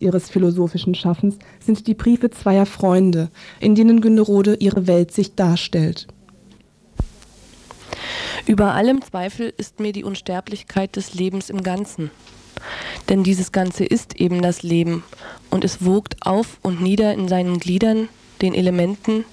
ihres 0.00 0.28
philosophischen 0.28 0.94
Schaffens 0.94 1.38
sind 1.64 1.86
die 1.86 1.94
Briefe 1.94 2.30
zweier 2.30 2.66
Freunde, 2.66 3.30
in 3.60 3.74
denen 3.74 4.00
Günderode 4.00 4.56
ihre 4.56 4.86
Welt 4.86 5.12
sich 5.12 5.34
darstellt. 5.34 6.08
Über 8.46 8.74
allem 8.74 9.02
Zweifel 9.02 9.52
ist 9.56 9.78
mir 9.78 9.92
die 9.92 10.02
Unsterblichkeit 10.02 10.96
des 10.96 11.14
Lebens 11.14 11.50
im 11.50 11.62
Ganzen. 11.62 12.10
Denn 13.08 13.22
dieses 13.22 13.52
Ganze 13.52 13.84
ist 13.84 14.16
eben 14.16 14.42
das 14.42 14.62
Leben 14.62 15.04
und 15.50 15.64
es 15.64 15.84
wogt 15.84 16.16
auf 16.26 16.58
und 16.62 16.80
nieder 16.80 17.14
in 17.14 17.28
seinen 17.28 17.58
Gliedern, 17.58 18.08
den 18.42 18.54
Elementen. 18.54 19.24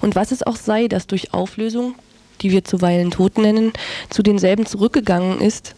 Und 0.00 0.14
was 0.14 0.32
es 0.32 0.42
auch 0.42 0.56
sei, 0.56 0.88
das 0.88 1.06
durch 1.06 1.32
Auflösung, 1.32 1.94
die 2.40 2.50
wir 2.50 2.64
zuweilen 2.64 3.10
Tod 3.10 3.38
nennen, 3.38 3.72
zu 4.10 4.22
denselben 4.22 4.66
zurückgegangen 4.66 5.40
ist, 5.40 5.74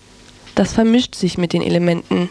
das 0.57 0.73
vermischt 0.73 1.15
sich 1.15 1.39
mit 1.39 1.53
den 1.53 1.63
Elementen 1.63 2.29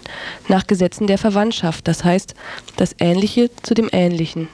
nach 0.49 0.67
Gesetzen 0.67 1.07
der 1.07 1.17
Verwandtschaft, 1.17 1.87
das 1.87 2.03
heißt 2.03 2.33
das 2.75 2.95
Ähnliche 2.99 3.49
zu 3.61 3.73
dem 3.73 3.87
Ähnlichen. 3.91 4.49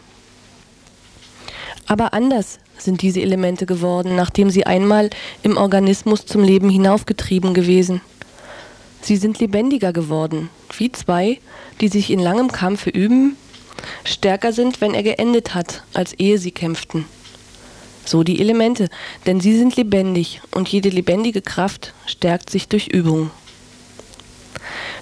Aber 1.87 2.13
anders 2.13 2.59
sind 2.77 3.01
diese 3.01 3.21
Elemente 3.21 3.65
geworden, 3.65 4.15
nachdem 4.15 4.49
sie 4.49 4.65
einmal 4.65 5.09
im 5.41 5.57
Organismus 5.57 6.25
zum 6.25 6.43
Leben 6.43 6.69
hinaufgetrieben 6.69 7.53
gewesen. 7.53 8.01
Sie 9.01 9.15
sind 9.17 9.39
lebendiger 9.39 9.93
geworden, 9.93 10.49
wie 10.77 10.91
zwei, 10.91 11.39
die 11.79 11.87
sich 11.87 12.11
in 12.11 12.19
langem 12.19 12.51
Kampfe 12.51 12.89
üben, 12.89 13.37
stärker 14.03 14.51
sind, 14.51 14.81
wenn 14.81 14.93
er 14.93 15.03
geendet 15.03 15.55
hat, 15.55 15.83
als 15.93 16.13
ehe 16.13 16.37
sie 16.37 16.51
kämpften. 16.51 17.05
So 18.03 18.23
die 18.23 18.41
Elemente, 18.41 18.89
denn 19.25 19.39
sie 19.39 19.57
sind 19.57 19.75
lebendig 19.77 20.41
und 20.51 20.67
jede 20.67 20.89
lebendige 20.89 21.41
Kraft 21.41 21.93
stärkt 22.05 22.49
sich 22.49 22.67
durch 22.67 22.87
Übung. 22.87 23.31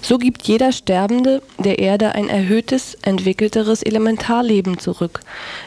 So 0.02 0.18
gibt 0.18 0.42
jeder 0.42 0.72
Sterbende 0.72 1.42
der 1.58 1.78
Erde 1.78 2.14
ein 2.14 2.28
erhöhtes, 2.28 2.96
entwickelteres 3.02 3.82
Elementarleben 3.82 4.78
zurück, 4.78 5.20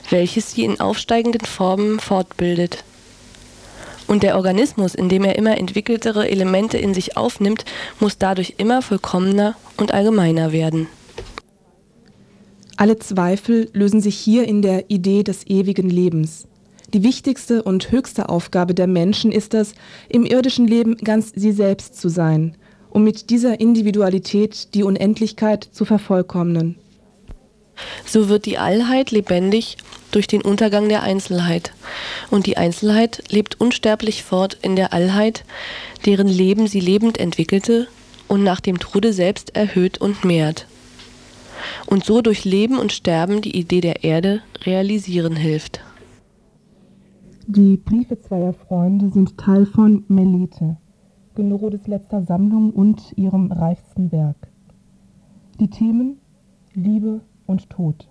welches 0.09 0.51
sie 0.51 0.63
in 0.63 0.79
aufsteigenden 0.79 1.45
Formen 1.45 1.99
fortbildet. 1.99 2.84
Und 4.07 4.23
der 4.23 4.35
Organismus, 4.35 4.95
in 4.95 5.07
dem 5.07 5.23
er 5.23 5.37
immer 5.37 5.57
entwickeltere 5.57 6.29
Elemente 6.29 6.77
in 6.77 6.93
sich 6.93 7.15
aufnimmt, 7.15 7.63
muss 7.99 8.17
dadurch 8.17 8.55
immer 8.57 8.81
vollkommener 8.81 9.55
und 9.77 9.93
allgemeiner 9.93 10.51
werden. 10.51 10.87
Alle 12.75 12.99
Zweifel 12.99 13.70
lösen 13.71 14.01
sich 14.01 14.18
hier 14.18 14.47
in 14.47 14.62
der 14.62 14.90
Idee 14.90 15.23
des 15.23 15.45
ewigen 15.47 15.90
Lebens. 15.90 16.47
Die 16.91 17.03
wichtigste 17.03 17.63
und 17.63 17.91
höchste 17.91 18.29
Aufgabe 18.29 18.73
der 18.73 18.87
Menschen 18.87 19.31
ist 19.31 19.53
es, 19.53 19.73
im 20.09 20.25
irdischen 20.25 20.68
Leben 20.68 20.97
ganz 20.97 21.31
sie 21.34 21.51
selbst 21.51 21.99
zu 21.99 22.09
sein 22.09 22.57
um 22.94 23.04
mit 23.04 23.32
dieser 23.32 23.60
Individualität 23.60 24.76
die 24.76 24.84
Unendlichkeit 24.84 25.68
zu 25.72 25.84
vervollkommnen. 25.84 26.76
So 28.05 28.30
wird 28.30 28.46
die 28.46 28.60
Allheit 28.60 29.10
lebendig 29.10 29.77
durch 30.12 30.27
den 30.27 30.44
Untergang 30.44 30.90
der 30.90 31.02
Einzelheit. 31.02 31.74
Und 32.30 32.46
die 32.46 32.55
Einzelheit 32.55 33.24
lebt 33.32 33.60
unsterblich 33.60 34.21
fort 34.21 34.60
in 34.62 34.76
der 34.76 34.94
Allheit, 34.94 35.44
deren 36.05 36.27
Leben 36.27 36.68
sie 36.68 36.80
lebend 36.80 37.20
entwickelte 37.20 37.88
und 38.27 38.44
nach 38.44 38.60
dem 38.60 38.77
Tode 38.77 39.12
selbst 39.12 39.55
erhöht 39.55 39.99
und 39.99 40.24
mehrt. 40.24 40.68
Und 41.88 42.05
so 42.05 42.21
durch 42.21 42.46
Leben 42.46 42.77
und 42.77 42.91
Sterben 42.91 43.41
die 43.41 43.58
Idee 43.58 43.82
der 43.82 44.04
Erde 44.04 44.41
realisieren 44.66 45.36
hilft. 45.36 45.82
Die 47.48 47.77
Briefe 47.77 48.20
zweier 48.21 48.54
Freunde 48.54 49.10
sind 49.10 49.38
Teil 49.38 49.66
von 49.66 50.05
Melite, 50.08 50.77
Günderodes 51.35 51.87
letzter 51.87 52.21
Sammlung 52.21 52.70
und 52.70 53.17
ihrem 53.17 53.51
reichsten 53.51 54.12
Werk. 54.12 54.51
Die 55.59 55.67
Themen 55.67 56.20
Liebe 56.75 57.21
und 57.48 57.71
Tod. 57.71 58.07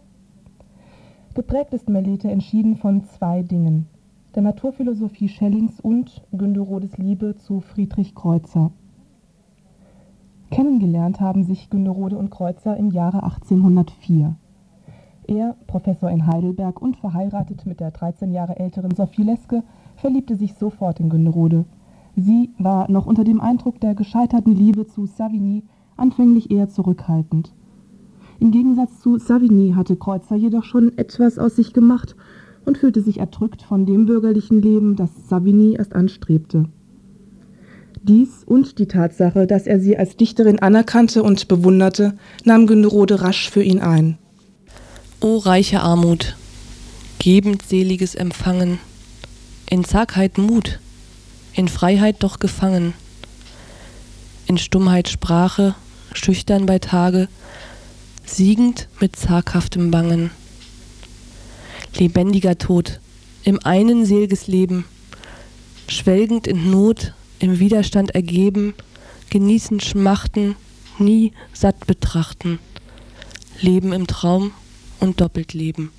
Geprägt 1.32 1.72
ist 1.72 1.88
Melete 1.88 2.28
entschieden 2.32 2.74
von 2.74 3.04
zwei 3.04 3.42
Dingen, 3.42 3.86
der 4.34 4.42
Naturphilosophie 4.42 5.28
Schellings 5.28 5.78
und 5.78 6.24
Günderodes 6.32 6.98
Liebe 6.98 7.36
zu 7.36 7.60
Friedrich 7.60 8.16
Kreuzer. 8.16 8.72
Kennengelernt 10.50 11.20
haben 11.20 11.44
sich 11.44 11.70
Günderode 11.70 12.18
und 12.18 12.30
Kreuzer 12.30 12.76
im 12.76 12.90
Jahre 12.90 13.22
1804. 13.22 14.34
Er, 15.28 15.56
Professor 15.68 16.10
in 16.10 16.26
Heidelberg 16.26 16.82
und 16.82 16.96
verheiratet 16.96 17.66
mit 17.66 17.78
der 17.78 17.92
13 17.92 18.32
Jahre 18.32 18.58
älteren 18.58 18.96
Sophie 18.96 19.22
Leske, 19.22 19.62
verliebte 19.94 20.34
sich 20.34 20.54
sofort 20.54 20.98
in 20.98 21.08
Günderode 21.08 21.66
Sie 22.16 22.50
war 22.58 22.90
noch 22.90 23.06
unter 23.06 23.24
dem 23.24 23.40
Eindruck 23.40 23.80
der 23.80 23.94
gescheiterten 23.94 24.54
Liebe 24.54 24.86
zu 24.86 25.06
Savigny 25.06 25.62
anfänglich 25.96 26.50
eher 26.50 26.68
zurückhaltend. 26.68 27.52
Im 28.40 28.50
Gegensatz 28.50 29.00
zu 29.00 29.18
Savigny 29.18 29.72
hatte 29.76 29.96
Kreuzer 29.96 30.36
jedoch 30.36 30.64
schon 30.64 30.96
etwas 30.98 31.38
aus 31.38 31.56
sich 31.56 31.72
gemacht 31.72 32.16
und 32.64 32.76
fühlte 32.76 33.00
sich 33.00 33.18
erdrückt 33.18 33.62
von 33.62 33.86
dem 33.86 34.06
bürgerlichen 34.06 34.60
Leben, 34.60 34.96
das 34.96 35.10
Savigny 35.28 35.74
erst 35.74 35.94
anstrebte. 35.94 36.66
Dies 38.02 38.42
und 38.44 38.78
die 38.78 38.86
Tatsache, 38.86 39.46
dass 39.46 39.66
er 39.68 39.78
sie 39.78 39.96
als 39.96 40.16
Dichterin 40.16 40.58
anerkannte 40.58 41.22
und 41.22 41.46
bewunderte, 41.46 42.14
nahm 42.44 42.66
Günderode 42.66 43.22
rasch 43.22 43.48
für 43.48 43.62
ihn 43.62 43.78
ein. 43.78 44.18
O 45.20 45.36
reiche 45.36 45.80
Armut, 45.80 46.36
gebend 47.20 47.62
seliges 47.62 48.16
Empfangen, 48.16 48.80
in 49.70 49.84
Zagheit 49.84 50.36
Mut, 50.36 50.80
in 51.54 51.68
Freiheit 51.68 52.22
doch 52.22 52.38
gefangen, 52.38 52.94
in 54.46 54.58
Stummheit 54.58 55.08
Sprache, 55.08 55.74
schüchtern 56.12 56.66
bei 56.66 56.78
Tage, 56.78 57.28
siegend 58.24 58.88
mit 59.00 59.16
zaghaftem 59.16 59.90
Bangen. 59.90 60.30
Lebendiger 61.96 62.56
Tod, 62.56 63.00
im 63.44 63.58
einen 63.64 64.06
selges 64.06 64.46
Leben, 64.46 64.84
schwelgend 65.88 66.46
in 66.46 66.70
Not, 66.70 67.12
im 67.38 67.58
Widerstand 67.58 68.14
ergeben, 68.14 68.74
genießen 69.30 69.80
Schmachten, 69.80 70.56
nie 70.98 71.32
satt 71.52 71.86
betrachten, 71.86 72.58
Leben 73.60 73.92
im 73.92 74.06
Traum 74.06 74.52
und 75.00 75.20
doppelt 75.20 75.52
leben. 75.52 75.90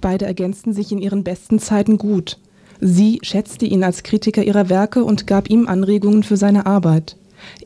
Beide 0.00 0.26
ergänzten 0.26 0.72
sich 0.72 0.92
in 0.92 0.98
ihren 0.98 1.24
besten 1.24 1.58
Zeiten 1.58 1.98
gut. 1.98 2.38
Sie 2.80 3.18
schätzte 3.22 3.66
ihn 3.66 3.84
als 3.84 4.02
Kritiker 4.02 4.42
ihrer 4.42 4.68
Werke 4.68 5.04
und 5.04 5.26
gab 5.26 5.48
ihm 5.48 5.66
Anregungen 5.66 6.22
für 6.22 6.36
seine 6.36 6.66
Arbeit. 6.66 7.16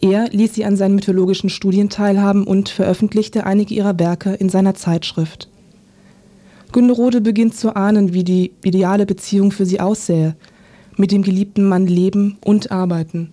Er 0.00 0.28
ließ 0.28 0.54
sie 0.54 0.64
an 0.64 0.76
seinen 0.76 0.94
mythologischen 0.94 1.50
Studien 1.50 1.88
teilhaben 1.88 2.44
und 2.44 2.68
veröffentlichte 2.68 3.46
einige 3.46 3.74
ihrer 3.74 3.98
Werke 3.98 4.34
in 4.34 4.48
seiner 4.48 4.74
Zeitschrift. 4.74 5.48
Günderode 6.72 7.20
beginnt 7.20 7.56
zu 7.56 7.74
ahnen, 7.74 8.14
wie 8.14 8.24
die 8.24 8.52
ideale 8.62 9.06
Beziehung 9.06 9.50
für 9.50 9.66
sie 9.66 9.80
aussähe, 9.80 10.36
mit 10.96 11.10
dem 11.10 11.22
geliebten 11.22 11.64
Mann 11.68 11.86
leben 11.86 12.38
und 12.44 12.70
arbeiten. 12.70 13.32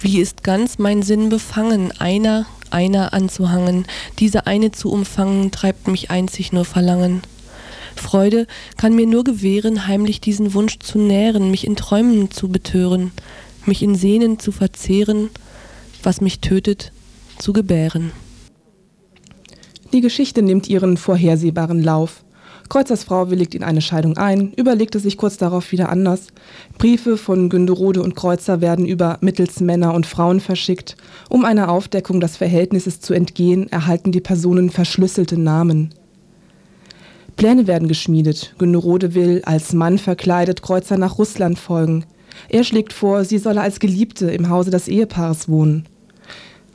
Wie 0.00 0.20
ist 0.20 0.44
ganz 0.44 0.78
mein 0.78 1.02
Sinn 1.02 1.28
befangen, 1.28 1.92
einer, 1.98 2.46
einer 2.70 3.12
anzuhangen, 3.12 3.86
diese 4.20 4.46
eine 4.46 4.70
zu 4.70 4.92
umfangen, 4.92 5.50
treibt 5.50 5.88
mich 5.88 6.10
einzig 6.10 6.52
nur 6.52 6.64
Verlangen. 6.64 7.22
Freude 7.98 8.46
kann 8.76 8.94
mir 8.94 9.06
nur 9.06 9.24
gewähren, 9.24 9.86
heimlich 9.86 10.20
diesen 10.20 10.54
Wunsch 10.54 10.78
zu 10.78 10.98
nähren, 10.98 11.50
mich 11.50 11.66
in 11.66 11.76
Träumen 11.76 12.30
zu 12.30 12.48
betören, 12.48 13.12
mich 13.66 13.82
in 13.82 13.94
Sehnen 13.94 14.38
zu 14.38 14.52
verzehren, 14.52 15.30
was 16.02 16.20
mich 16.20 16.40
tötet, 16.40 16.92
zu 17.38 17.52
gebären. 17.52 18.12
Die 19.92 20.00
Geschichte 20.00 20.42
nimmt 20.42 20.68
ihren 20.68 20.96
vorhersehbaren 20.96 21.82
Lauf. 21.82 22.24
Kreuzers 22.68 23.04
Frau 23.04 23.30
willigt 23.30 23.54
in 23.54 23.62
eine 23.62 23.80
Scheidung 23.80 24.18
ein, 24.18 24.52
überlegte 24.52 25.00
sich 25.00 25.16
kurz 25.16 25.38
darauf 25.38 25.72
wieder 25.72 25.88
anders. 25.88 26.26
Briefe 26.76 27.16
von 27.16 27.48
Günderode 27.48 28.02
und 28.02 28.14
Kreuzer 28.14 28.60
werden 28.60 28.84
über 28.84 29.16
Mittelsmänner 29.22 29.94
und 29.94 30.04
Frauen 30.04 30.40
verschickt. 30.40 30.96
Um 31.30 31.46
einer 31.46 31.70
Aufdeckung 31.70 32.20
des 32.20 32.36
Verhältnisses 32.36 33.00
zu 33.00 33.14
entgehen, 33.14 33.68
erhalten 33.72 34.12
die 34.12 34.20
Personen 34.20 34.68
verschlüsselte 34.68 35.40
Namen. 35.40 35.94
Pläne 37.38 37.68
werden 37.68 37.86
geschmiedet. 37.86 38.52
Günderode 38.58 39.14
will, 39.14 39.42
als 39.44 39.72
Mann 39.72 39.98
verkleidet, 39.98 40.60
Kreuzer 40.60 40.98
nach 40.98 41.18
Russland 41.18 41.56
folgen. 41.56 42.04
Er 42.48 42.64
schlägt 42.64 42.92
vor, 42.92 43.24
sie 43.24 43.38
solle 43.38 43.60
als 43.60 43.78
Geliebte 43.78 44.28
im 44.28 44.48
Hause 44.48 44.72
des 44.72 44.88
Ehepaares 44.88 45.48
wohnen. 45.48 45.86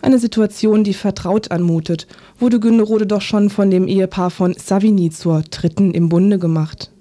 Eine 0.01 0.19
Situation, 0.19 0.86
die 0.86 0.94
vertraut 0.94 1.51
anmutet, 1.51 2.07
wurde 2.39 2.62
Günderode 2.62 3.06
doch 3.06 3.21
schon 3.21 3.50
von 3.50 3.71
dem 3.71 3.89
Ehepaar 3.89 4.30
von 4.30 4.54
Savigny 4.54 5.10
zur 5.10 5.42
Dritten 5.42 5.94
im 5.94 6.07
Bunde 6.07 6.39
gemacht. 6.39 6.92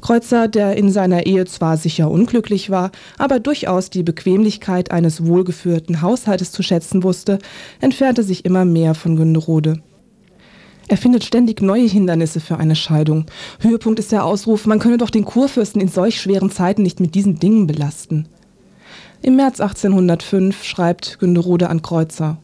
Kreuzer, 0.00 0.48
der 0.48 0.76
in 0.76 0.90
seiner 0.90 1.26
Ehe 1.26 1.44
zwar 1.44 1.76
sicher 1.76 2.10
unglücklich 2.10 2.70
war, 2.70 2.90
aber 3.18 3.38
durchaus 3.38 3.88
die 3.88 4.02
Bequemlichkeit 4.02 4.90
eines 4.90 5.24
wohlgeführten 5.24 6.02
Haushaltes 6.02 6.50
zu 6.50 6.64
schätzen 6.64 7.04
wusste, 7.04 7.38
entfernte 7.80 8.24
sich 8.24 8.44
immer 8.44 8.64
mehr 8.64 8.96
von 8.96 9.14
Günderode. 9.14 9.80
Er 10.88 10.96
findet 10.96 11.24
ständig 11.24 11.62
neue 11.62 11.86
Hindernisse 11.86 12.40
für 12.40 12.58
eine 12.58 12.76
Scheidung. 12.76 13.26
Höhepunkt 13.60 13.98
ist 13.98 14.12
der 14.12 14.24
Ausruf, 14.24 14.66
man 14.66 14.78
könne 14.78 14.98
doch 14.98 15.10
den 15.10 15.24
Kurfürsten 15.24 15.80
in 15.80 15.88
solch 15.88 16.20
schweren 16.20 16.50
Zeiten 16.50 16.82
nicht 16.82 17.00
mit 17.00 17.14
diesen 17.14 17.38
Dingen 17.38 17.66
belasten. 17.66 18.28
Im 19.22 19.36
März 19.36 19.60
1805 19.60 20.64
schreibt 20.64 21.18
Günderode 21.18 21.70
an 21.70 21.80
Kreuzer. 21.80 22.36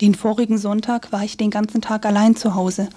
Den 0.00 0.14
vorigen 0.14 0.58
Sonntag 0.58 1.12
war 1.12 1.22
ich 1.22 1.36
den 1.36 1.50
ganzen 1.50 1.82
Tag 1.82 2.06
allein 2.06 2.34
zu 2.34 2.54
Hause. 2.54 2.88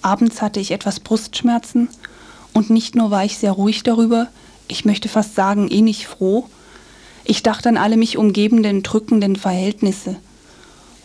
Abends 0.00 0.40
hatte 0.40 0.60
ich 0.60 0.70
etwas 0.70 1.00
Brustschmerzen 1.00 1.88
und 2.54 2.70
nicht 2.70 2.94
nur 2.94 3.10
war 3.10 3.24
ich 3.24 3.38
sehr 3.38 3.52
ruhig 3.52 3.82
darüber, 3.82 4.28
ich 4.68 4.84
möchte 4.84 5.08
fast 5.08 5.34
sagen 5.34 5.68
eh 5.70 5.82
nicht 5.82 6.06
froh, 6.06 6.46
ich 7.24 7.42
dachte 7.42 7.68
an 7.68 7.76
alle 7.76 7.96
mich 7.96 8.16
umgebenden 8.16 8.82
drückenden 8.82 9.36
Verhältnisse. 9.36 10.16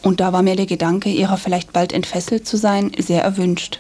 Und 0.03 0.19
da 0.19 0.33
war 0.33 0.43
mir 0.43 0.55
der 0.55 0.65
Gedanke, 0.65 1.09
ihrer 1.09 1.37
vielleicht 1.37 1.73
bald 1.73 1.93
entfesselt 1.93 2.45
zu 2.45 2.57
sein, 2.57 2.91
sehr 2.99 3.23
erwünscht. 3.23 3.79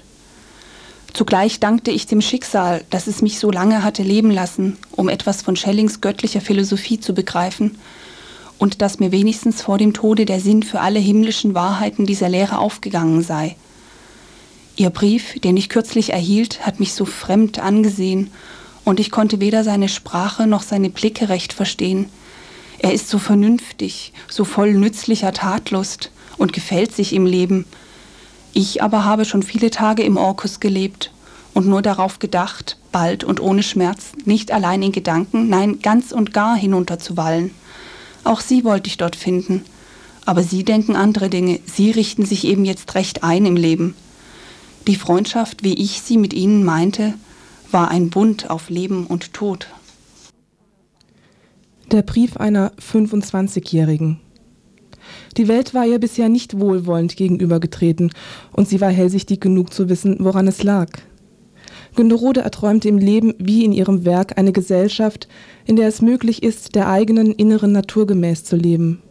Zugleich 1.13 1.59
dankte 1.59 1.91
ich 1.91 2.07
dem 2.07 2.21
Schicksal, 2.21 2.83
dass 2.89 3.05
es 3.05 3.21
mich 3.21 3.37
so 3.37 3.51
lange 3.51 3.83
hatte 3.83 4.01
leben 4.01 4.31
lassen, 4.31 4.77
um 4.93 5.09
etwas 5.09 5.43
von 5.43 5.55
Schellings 5.55 6.01
göttlicher 6.01 6.41
Philosophie 6.41 6.99
zu 6.99 7.13
begreifen, 7.13 7.77
und 8.57 8.81
dass 8.81 8.99
mir 8.99 9.11
wenigstens 9.11 9.61
vor 9.61 9.77
dem 9.77 9.93
Tode 9.93 10.25
der 10.25 10.39
Sinn 10.39 10.63
für 10.63 10.79
alle 10.79 10.99
himmlischen 10.99 11.53
Wahrheiten 11.53 12.05
dieser 12.05 12.29
Lehre 12.29 12.57
aufgegangen 12.57 13.21
sei. 13.21 13.57
Ihr 14.75 14.89
Brief, 14.89 15.39
den 15.41 15.57
ich 15.57 15.69
kürzlich 15.69 16.13
erhielt, 16.13 16.65
hat 16.65 16.79
mich 16.79 16.93
so 16.93 17.05
fremd 17.05 17.59
angesehen, 17.59 18.31
und 18.85 18.99
ich 18.99 19.11
konnte 19.11 19.39
weder 19.39 19.63
seine 19.63 19.89
Sprache 19.89 20.47
noch 20.47 20.63
seine 20.63 20.89
Blicke 20.89 21.29
recht 21.29 21.53
verstehen. 21.53 22.09
Er 22.83 22.91
ist 22.93 23.07
so 23.07 23.17
vernünftig, 23.17 24.11
so 24.29 24.43
voll 24.43 24.73
nützlicher 24.73 25.31
Tatlust 25.31 26.11
und 26.37 26.51
gefällt 26.51 26.93
sich 26.93 27.13
im 27.13 27.25
Leben. 27.25 27.63
Ich 28.51 28.83
aber 28.83 29.05
habe 29.05 29.23
schon 29.23 29.41
viele 29.41 29.71
Tage 29.71 30.03
im 30.03 30.17
Orkus 30.17 30.59
gelebt 30.59 31.09
und 31.53 31.65
nur 31.65 31.81
darauf 31.81 32.19
gedacht, 32.19 32.75
bald 32.91 33.23
und 33.23 33.39
ohne 33.39 33.63
Schmerz, 33.63 34.11
nicht 34.25 34.51
allein 34.51 34.83
in 34.83 34.91
Gedanken, 34.91 35.47
nein, 35.47 35.79
ganz 35.81 36.11
und 36.11 36.33
gar 36.33 36.57
hinunterzuwallen. 36.57 37.51
Auch 38.25 38.41
sie 38.41 38.65
wollte 38.65 38.89
ich 38.89 38.97
dort 38.97 39.15
finden. 39.15 39.63
Aber 40.25 40.43
sie 40.43 40.65
denken 40.65 40.97
andere 40.97 41.29
Dinge, 41.29 41.61
sie 41.65 41.89
richten 41.89 42.25
sich 42.25 42.43
eben 42.43 42.65
jetzt 42.65 42.95
recht 42.95 43.23
ein 43.23 43.45
im 43.45 43.55
Leben. 43.55 43.95
Die 44.87 44.97
Freundschaft, 44.97 45.63
wie 45.63 45.75
ich 45.75 46.01
sie 46.01 46.17
mit 46.17 46.33
ihnen 46.33 46.65
meinte, 46.65 47.13
war 47.71 47.91
ein 47.91 48.09
Bund 48.09 48.49
auf 48.49 48.69
Leben 48.69 49.07
und 49.07 49.33
Tod. 49.33 49.69
Der 51.93 52.01
Brief 52.01 52.37
einer 52.37 52.71
25-Jährigen. 52.81 54.19
Die 55.37 55.47
Welt 55.47 55.75
war 55.75 55.85
ihr 55.85 55.99
bisher 55.99 56.27
nicht 56.27 56.59
wohlwollend 56.59 57.15
gegenübergetreten 57.15 58.11
und 58.51 58.67
sie 58.67 58.81
war 58.81 58.89
hellsichtig 58.89 59.41
genug 59.41 59.71
zu 59.71 59.89
wissen, 59.89 60.17
woran 60.21 60.47
es 60.47 60.63
lag. 60.63 60.89
Günderode 61.95 62.41
erträumte 62.41 62.89
im 62.89 62.97
Leben 62.97 63.35
wie 63.37 63.63
in 63.63 63.73
ihrem 63.73 64.05
Werk 64.05 64.39
eine 64.39 64.53
Gesellschaft, 64.53 65.27
in 65.65 65.75
der 65.75 65.87
es 65.87 66.01
möglich 66.01 66.41
ist, 66.41 66.73
der 66.73 66.89
eigenen 66.89 67.31
inneren 67.31 67.73
Natur 67.73 68.07
gemäß 68.07 68.43
zu 68.43 68.55
leben. 68.55 69.03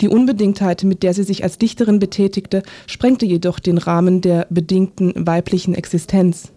Die 0.00 0.08
Unbedingtheit, 0.08 0.84
mit 0.84 1.02
der 1.02 1.12
sie 1.12 1.24
sich 1.24 1.42
als 1.42 1.58
Dichterin 1.58 1.98
betätigte, 1.98 2.62
sprengte 2.86 3.26
jedoch 3.26 3.58
den 3.58 3.78
Rahmen 3.78 4.20
der 4.20 4.46
bedingten 4.48 5.12
weiblichen 5.26 5.74
Existenz. 5.74 6.52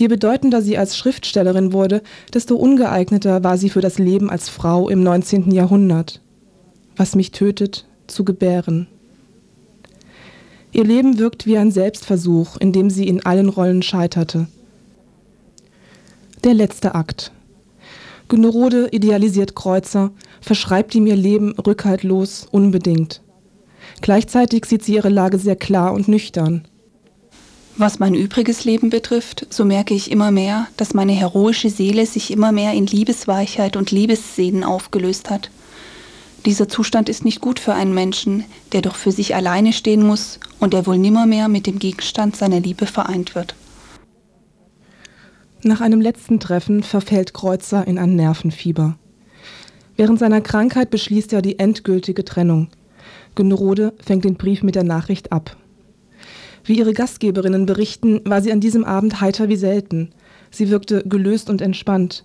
Je 0.00 0.08
bedeutender 0.08 0.62
sie 0.62 0.78
als 0.78 0.96
Schriftstellerin 0.96 1.74
wurde, 1.74 2.02
desto 2.32 2.56
ungeeigneter 2.56 3.44
war 3.44 3.58
sie 3.58 3.68
für 3.68 3.82
das 3.82 3.98
Leben 3.98 4.30
als 4.30 4.48
Frau 4.48 4.88
im 4.88 5.02
19. 5.02 5.50
Jahrhundert. 5.50 6.22
Was 6.96 7.14
mich 7.14 7.32
tötet, 7.32 7.86
zu 8.06 8.24
gebären. 8.24 8.86
Ihr 10.72 10.84
Leben 10.84 11.18
wirkt 11.18 11.44
wie 11.44 11.58
ein 11.58 11.70
Selbstversuch, 11.70 12.56
in 12.56 12.72
dem 12.72 12.88
sie 12.88 13.08
in 13.08 13.26
allen 13.26 13.50
Rollen 13.50 13.82
scheiterte. 13.82 14.46
Der 16.44 16.54
letzte 16.54 16.94
Akt. 16.94 17.30
Günnerode 18.28 18.88
idealisiert 18.92 19.54
Kreuzer, 19.54 20.12
verschreibt 20.40 20.94
ihm 20.94 21.06
ihr 21.06 21.16
Leben 21.16 21.52
rückhaltlos, 21.58 22.48
unbedingt. 22.50 23.20
Gleichzeitig 24.00 24.64
sieht 24.64 24.82
sie 24.82 24.94
ihre 24.94 25.10
Lage 25.10 25.36
sehr 25.36 25.56
klar 25.56 25.92
und 25.92 26.08
nüchtern. 26.08 26.66
Was 27.76 27.98
mein 27.98 28.14
übriges 28.14 28.64
Leben 28.64 28.90
betrifft, 28.90 29.46
so 29.50 29.64
merke 29.64 29.94
ich 29.94 30.10
immer 30.10 30.30
mehr, 30.30 30.66
dass 30.76 30.92
meine 30.92 31.12
heroische 31.12 31.70
Seele 31.70 32.04
sich 32.04 32.30
immer 32.30 32.52
mehr 32.52 32.72
in 32.74 32.86
Liebesweichheit 32.86 33.76
und 33.76 33.90
Liebessehnen 33.90 34.64
aufgelöst 34.64 35.30
hat. 35.30 35.50
Dieser 36.46 36.68
Zustand 36.68 37.08
ist 37.08 37.24
nicht 37.24 37.40
gut 37.40 37.58
für 37.58 37.74
einen 37.74 37.94
Menschen, 37.94 38.44
der 38.72 38.82
doch 38.82 38.96
für 38.96 39.12
sich 39.12 39.34
alleine 39.34 39.72
stehen 39.72 40.06
muss 40.06 40.40
und 40.58 40.72
der 40.72 40.86
wohl 40.86 40.98
nimmermehr 40.98 41.48
mit 41.48 41.66
dem 41.66 41.78
Gegenstand 41.78 42.36
seiner 42.36 42.60
Liebe 42.60 42.86
vereint 42.86 43.34
wird. 43.34 43.54
Nach 45.62 45.82
einem 45.82 46.00
letzten 46.00 46.40
Treffen 46.40 46.82
verfällt 46.82 47.34
Kreuzer 47.34 47.86
in 47.86 47.98
ein 47.98 48.16
Nervenfieber. 48.16 48.96
Während 49.96 50.18
seiner 50.18 50.40
Krankheit 50.40 50.88
beschließt 50.88 51.34
er 51.34 51.42
die 51.42 51.58
endgültige 51.58 52.24
Trennung. 52.24 52.68
Günderode 53.34 53.92
fängt 54.02 54.24
den 54.24 54.36
Brief 54.36 54.62
mit 54.62 54.74
der 54.74 54.84
Nachricht 54.84 55.32
ab. 55.32 55.56
Wie 56.64 56.78
ihre 56.78 56.92
Gastgeberinnen 56.92 57.66
berichten, 57.66 58.20
war 58.24 58.42
sie 58.42 58.52
an 58.52 58.60
diesem 58.60 58.84
Abend 58.84 59.20
heiter 59.20 59.48
wie 59.48 59.56
selten. 59.56 60.10
Sie 60.50 60.70
wirkte 60.70 61.02
gelöst 61.06 61.48
und 61.48 61.60
entspannt. 61.60 62.24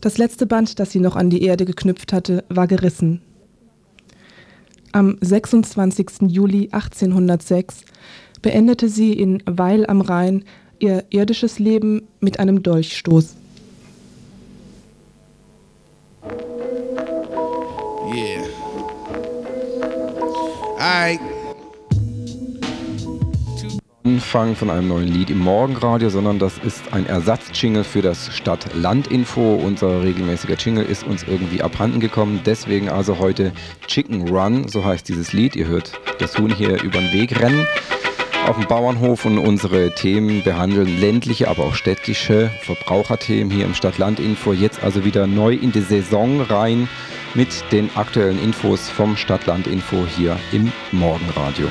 Das 0.00 0.18
letzte 0.18 0.46
Band, 0.46 0.78
das 0.78 0.90
sie 0.90 1.00
noch 1.00 1.16
an 1.16 1.30
die 1.30 1.42
Erde 1.42 1.64
geknüpft 1.64 2.12
hatte, 2.12 2.44
war 2.48 2.66
gerissen. 2.66 3.22
Am 4.92 5.16
26. 5.20 6.28
Juli 6.28 6.68
1806 6.70 7.82
beendete 8.42 8.88
sie 8.88 9.12
in 9.12 9.42
Weil 9.46 9.86
am 9.86 10.00
Rhein 10.00 10.44
ihr 10.80 11.04
irdisches 11.10 11.58
Leben 11.58 12.02
mit 12.20 12.38
einem 12.38 12.62
Dolchstoß. 12.62 13.36
Yeah. 18.12 18.44
Alright. 20.78 21.31
Anfang 24.04 24.56
von 24.56 24.68
einem 24.68 24.88
neuen 24.88 25.06
Lied 25.06 25.30
im 25.30 25.38
Morgenradio, 25.38 26.08
sondern 26.10 26.40
das 26.40 26.58
ist 26.58 26.92
ein 26.92 27.06
Ersatzjingle 27.06 27.84
für 27.84 28.02
das 28.02 28.34
Stadt-Land-Info. 28.34 29.54
Unser 29.54 30.02
regelmäßiger 30.02 30.56
Jingle 30.56 30.84
ist 30.84 31.04
uns 31.04 31.22
irgendwie 31.22 31.62
abhanden 31.62 32.00
gekommen. 32.00 32.40
Deswegen 32.44 32.88
also 32.88 33.18
heute 33.20 33.52
Chicken 33.86 34.28
Run, 34.28 34.66
so 34.66 34.84
heißt 34.84 35.08
dieses 35.08 35.32
Lied. 35.32 35.54
Ihr 35.54 35.68
hört 35.68 35.92
das 36.18 36.36
Huhn 36.36 36.52
hier 36.52 36.82
über 36.82 36.98
den 36.98 37.12
Weg 37.12 37.40
rennen 37.40 37.64
auf 38.48 38.58
dem 38.58 38.66
Bauernhof 38.66 39.24
und 39.24 39.38
unsere 39.38 39.94
Themen 39.94 40.42
behandeln 40.42 41.00
ländliche, 41.00 41.48
aber 41.48 41.62
auch 41.64 41.74
städtische 41.74 42.50
Verbraucherthemen 42.62 43.52
hier 43.52 43.64
im 43.64 43.74
Stadt-Land-Info. 43.74 44.52
Jetzt 44.52 44.82
also 44.82 45.04
wieder 45.04 45.28
neu 45.28 45.54
in 45.54 45.70
die 45.70 45.80
Saison 45.80 46.40
rein 46.40 46.88
mit 47.34 47.48
den 47.70 47.88
aktuellen 47.94 48.42
Infos 48.42 48.88
vom 48.88 49.16
Stadt-Land-Info 49.16 50.04
hier 50.06 50.36
im 50.50 50.72
Morgenradio. 50.90 51.68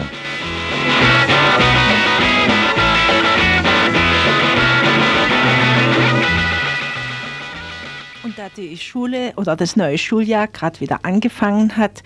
Die 8.58 8.78
Schule 8.78 9.34
oder 9.38 9.56
das 9.56 9.76
neue 9.76 9.98
Schuljahr 9.98 10.48
gerade 10.48 10.80
wieder 10.80 11.00
angefangen 11.04 11.78
hat, 11.78 12.04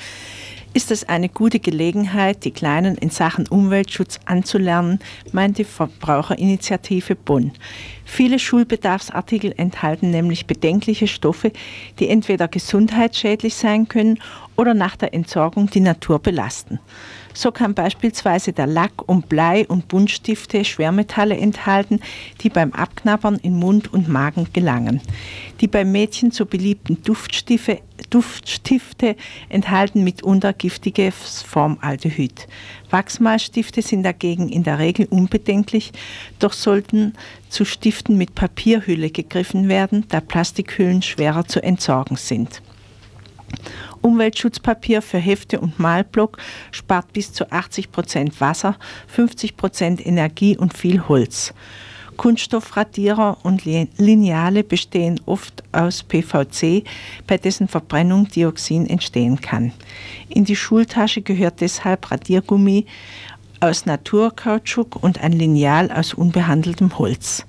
ist 0.74 0.92
es 0.92 1.08
eine 1.08 1.30
gute 1.30 1.62
Gelegenheit, 1.62 2.44
die 2.44 2.52
Kleinen 2.52 2.98
in 2.98 3.10
Sachen 3.10 3.48
Umweltschutz 3.48 4.20
anzulernen, 4.26 5.00
meint 5.32 5.58
die 5.58 5.64
Verbraucherinitiative 5.64 7.16
Bonn. 7.16 7.54
Viele 8.04 8.40
Schulbedarfsartikel 8.40 9.54
enthalten 9.56 10.12
nämlich 10.12 10.48
bedenkliche 10.48 11.08
Stoffe, 11.08 11.54
die 12.00 12.10
entweder 12.10 12.50
gesundheitsschädlich 12.50 13.56
sein 13.56 13.88
können 13.88 14.20
oder 14.58 14.74
nach 14.74 14.98
der 14.98 15.14
Entsorgung 15.14 15.70
die 15.70 15.80
Natur 15.80 16.20
belasten. 16.20 16.80
So 17.36 17.52
kann 17.52 17.74
beispielsweise 17.74 18.54
der 18.54 18.66
Lack 18.66 19.08
und 19.08 19.28
Blei 19.28 19.68
und 19.68 19.90
Buntstifte 19.90 20.64
Schwermetalle 20.64 21.36
enthalten, 21.36 22.00
die 22.42 22.50
beim 22.50 22.72
Abknabbern 22.72 23.36
in 23.36 23.60
Mund 23.60 23.94
und 23.94 24.08
Magen 24.08 24.48
gelangen. 24.54 25.02
Die 25.60 25.68
beim 25.68 25.92
Mädchen 25.92 26.32
so 26.32 26.46
beliebten 26.46 27.04
Duftstifte, 27.04 27.82
Duftstifte 28.10 29.18
enthalten 29.50 30.06
mitunter 30.06 30.54
giftiges 30.54 31.42
Formaldehyd. 31.42 32.48
Wachsmalstifte 32.90 33.82
sind 33.82 34.04
dagegen 34.04 34.48
in 34.48 34.64
der 34.64 34.80
Regel 34.80 35.06
unbedenklich, 35.10 35.92
doch 36.40 36.54
sollten 36.54 37.14
zu 37.50 37.66
Stiften 37.66 38.18
mit 38.18 38.34
Papierhülle 38.34 39.10
gegriffen 39.10 39.68
werden, 39.68 40.06
da 40.08 40.22
Plastikhüllen 40.22 41.02
schwerer 41.02 41.46
zu 41.46 41.62
entsorgen 41.62 42.16
sind. 42.16 42.62
Umweltschutzpapier 44.06 45.02
für 45.02 45.18
Hefte 45.18 45.60
und 45.60 45.80
Malblock 45.80 46.38
spart 46.70 47.12
bis 47.12 47.34
zu 47.34 47.52
80 47.52 47.92
Prozent 47.92 48.40
Wasser, 48.40 48.78
50 49.08 49.58
Prozent 49.58 50.06
Energie 50.06 50.56
und 50.56 50.78
viel 50.78 51.08
Holz. 51.08 51.56
Kunststoffradierer 52.16 53.40
und 53.42 53.66
Lineale 53.66 54.64
bestehen 54.64 55.20
oft 55.26 55.64
aus 55.72 56.04
PVC, 56.04 56.84
bei 57.26 57.38
dessen 57.38 57.68
Verbrennung 57.68 58.28
Dioxin 58.28 58.86
entstehen 58.86 59.42
kann. 59.42 59.74
In 60.30 60.46
die 60.46 60.56
Schultasche 60.56 61.24
gehört 61.24 61.62
deshalb 61.62 62.12
Radiergummi 62.12 62.86
aus 63.60 63.88
Naturkautschuk 63.88 65.02
und 65.02 65.20
ein 65.20 65.32
Lineal 65.32 65.92
aus 65.92 66.14
unbehandeltem 66.14 66.98
Holz. 67.00 67.48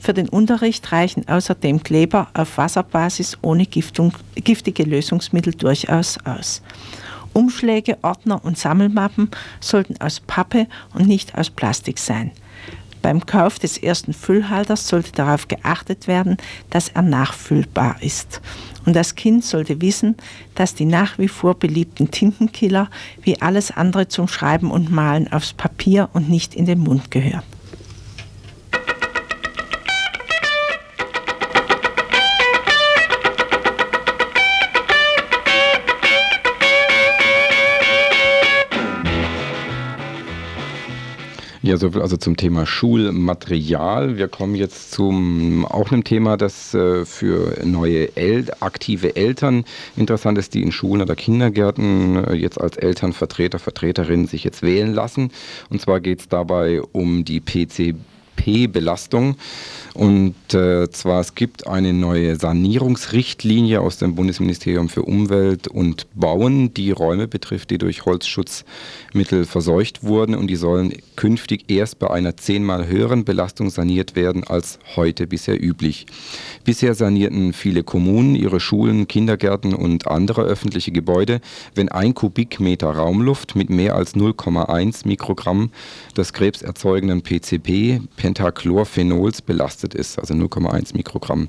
Für 0.00 0.14
den 0.14 0.28
Unterricht 0.28 0.92
reichen 0.92 1.28
außerdem 1.28 1.82
Kleber 1.82 2.28
auf 2.34 2.58
Wasserbasis 2.58 3.38
ohne 3.42 3.66
Giftung, 3.66 4.12
giftige 4.34 4.84
Lösungsmittel 4.84 5.54
durchaus 5.54 6.18
aus. 6.24 6.62
Umschläge, 7.32 7.98
Ordner 8.02 8.44
und 8.44 8.58
Sammelmappen 8.58 9.30
sollten 9.60 10.00
aus 10.00 10.20
Pappe 10.20 10.66
und 10.94 11.06
nicht 11.06 11.36
aus 11.36 11.50
Plastik 11.50 11.98
sein. 11.98 12.32
Beim 13.02 13.24
Kauf 13.24 13.58
des 13.58 13.78
ersten 13.78 14.12
Füllhalters 14.12 14.86
sollte 14.86 15.12
darauf 15.12 15.48
geachtet 15.48 16.06
werden, 16.06 16.36
dass 16.68 16.88
er 16.88 17.02
nachfüllbar 17.02 17.96
ist. 18.02 18.40
Und 18.84 18.94
das 18.94 19.14
Kind 19.14 19.44
sollte 19.44 19.80
wissen, 19.80 20.16
dass 20.54 20.74
die 20.74 20.84
nach 20.84 21.18
wie 21.18 21.28
vor 21.28 21.54
beliebten 21.54 22.10
Tintenkiller 22.10 22.90
wie 23.22 23.40
alles 23.40 23.70
andere 23.70 24.08
zum 24.08 24.28
Schreiben 24.28 24.70
und 24.70 24.90
Malen 24.90 25.32
aufs 25.32 25.52
Papier 25.52 26.10
und 26.12 26.28
nicht 26.28 26.54
in 26.54 26.66
den 26.66 26.80
Mund 26.80 27.10
gehört. 27.10 27.44
Ja, 41.70 41.76
soviel 41.76 42.02
also 42.02 42.16
zum 42.16 42.36
Thema 42.36 42.66
Schulmaterial. 42.66 44.16
Wir 44.16 44.26
kommen 44.26 44.56
jetzt 44.56 44.90
zum 44.90 45.64
auch 45.64 45.92
einem 45.92 46.02
Thema, 46.02 46.36
das 46.36 46.74
äh, 46.74 47.04
für 47.04 47.64
neue 47.64 48.16
El 48.16 48.46
aktive 48.58 49.14
Eltern 49.14 49.64
interessant 49.96 50.36
ist, 50.36 50.54
die 50.54 50.62
in 50.62 50.72
Schulen 50.72 51.00
oder 51.00 51.14
Kindergärten 51.14 52.24
äh, 52.24 52.34
jetzt 52.34 52.60
als 52.60 52.76
Elternvertreter, 52.76 53.60
Vertreterinnen 53.60 54.26
sich 54.26 54.42
jetzt 54.42 54.62
wählen 54.62 54.92
lassen. 54.92 55.30
Und 55.68 55.80
zwar 55.80 56.00
geht 56.00 56.18
es 56.18 56.28
dabei 56.28 56.82
um 56.82 57.24
die 57.24 57.38
PCP-Belastung. 58.40 59.36
Und 59.92 60.54
äh, 60.54 60.88
zwar 60.90 61.20
es 61.20 61.34
gibt 61.34 61.66
eine 61.66 61.92
neue 61.92 62.36
Sanierungsrichtlinie 62.36 63.80
aus 63.80 63.98
dem 63.98 64.14
Bundesministerium 64.14 64.88
für 64.88 65.02
Umwelt 65.02 65.66
und 65.66 66.06
Bauen, 66.14 66.72
die 66.72 66.92
Räume 66.92 67.26
betrifft, 67.26 67.70
die 67.70 67.78
durch 67.78 68.04
Holzschutzmittel 68.04 69.44
verseucht 69.44 70.04
wurden 70.04 70.36
und 70.36 70.46
die 70.46 70.56
sollen 70.56 70.92
künftig 71.16 71.64
erst 71.68 71.98
bei 71.98 72.08
einer 72.08 72.36
zehnmal 72.36 72.86
höheren 72.86 73.24
Belastung 73.24 73.68
saniert 73.68 74.14
werden 74.14 74.44
als 74.44 74.78
heute 74.94 75.26
bisher 75.26 75.60
üblich. 75.60 76.06
Bisher 76.64 76.94
sanierten 76.94 77.52
viele 77.52 77.82
Kommunen 77.82 78.36
ihre 78.36 78.60
Schulen, 78.60 79.08
Kindergärten 79.08 79.74
und 79.74 80.06
andere 80.06 80.42
öffentliche 80.42 80.92
Gebäude, 80.92 81.40
wenn 81.74 81.88
ein 81.88 82.14
Kubikmeter 82.14 82.90
Raumluft 82.90 83.56
mit 83.56 83.70
mehr 83.70 83.96
als 83.96 84.14
0,1 84.14 85.06
Mikrogramm 85.06 85.70
des 86.16 86.32
krebserzeugenden 86.32 87.22
PCP, 87.22 88.00
Pentachlorphenols, 88.34 89.40
belastet 89.40 89.94
ist, 89.94 90.18
also 90.18 90.34
0,1 90.34 90.94
Mikrogramm. 90.94 91.48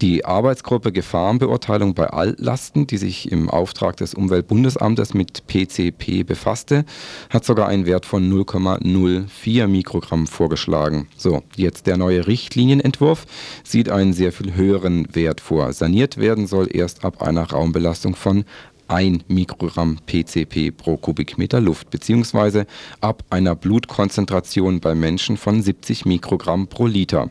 Die 0.00 0.24
Arbeitsgruppe 0.24 0.92
Gefahrenbeurteilung 0.92 1.94
bei 1.94 2.06
Altlasten, 2.06 2.86
die 2.86 2.98
sich 2.98 3.32
im 3.32 3.50
Auftrag 3.50 3.96
des 3.96 4.14
Umweltbundesamtes 4.14 5.14
mit 5.14 5.46
PCP 5.48 6.22
befasste, 6.22 6.84
hat 7.30 7.44
sogar 7.44 7.66
einen 7.66 7.86
Wert 7.86 8.06
von 8.06 8.32
0,04 8.32 9.66
Mikrogramm 9.66 10.26
vorgeschlagen. 10.28 11.08
So, 11.16 11.42
jetzt 11.56 11.86
der 11.88 11.96
neue 11.96 12.26
Richtlinienentwurf 12.26 13.26
sieht 13.64 13.88
einen 13.88 14.12
sehr 14.12 14.32
viel 14.32 14.44
viel 14.44 14.54
höheren 14.54 15.14
Wert 15.14 15.40
vor. 15.40 15.72
Saniert 15.72 16.18
werden 16.18 16.46
soll 16.46 16.68
erst 16.70 17.04
ab 17.04 17.22
einer 17.22 17.50
Raumbelastung 17.50 18.14
von 18.14 18.44
1 18.88 19.24
Mikrogramm 19.28 19.98
PCP 20.06 20.70
pro 20.70 20.96
Kubikmeter 20.96 21.60
Luft 21.60 21.90
beziehungsweise 21.90 22.66
ab 23.00 23.24
einer 23.30 23.54
Blutkonzentration 23.54 24.80
bei 24.80 24.94
Menschen 24.94 25.36
von 25.36 25.62
70 25.62 26.04
Mikrogramm 26.06 26.68
pro 26.68 26.86
Liter. 26.86 27.30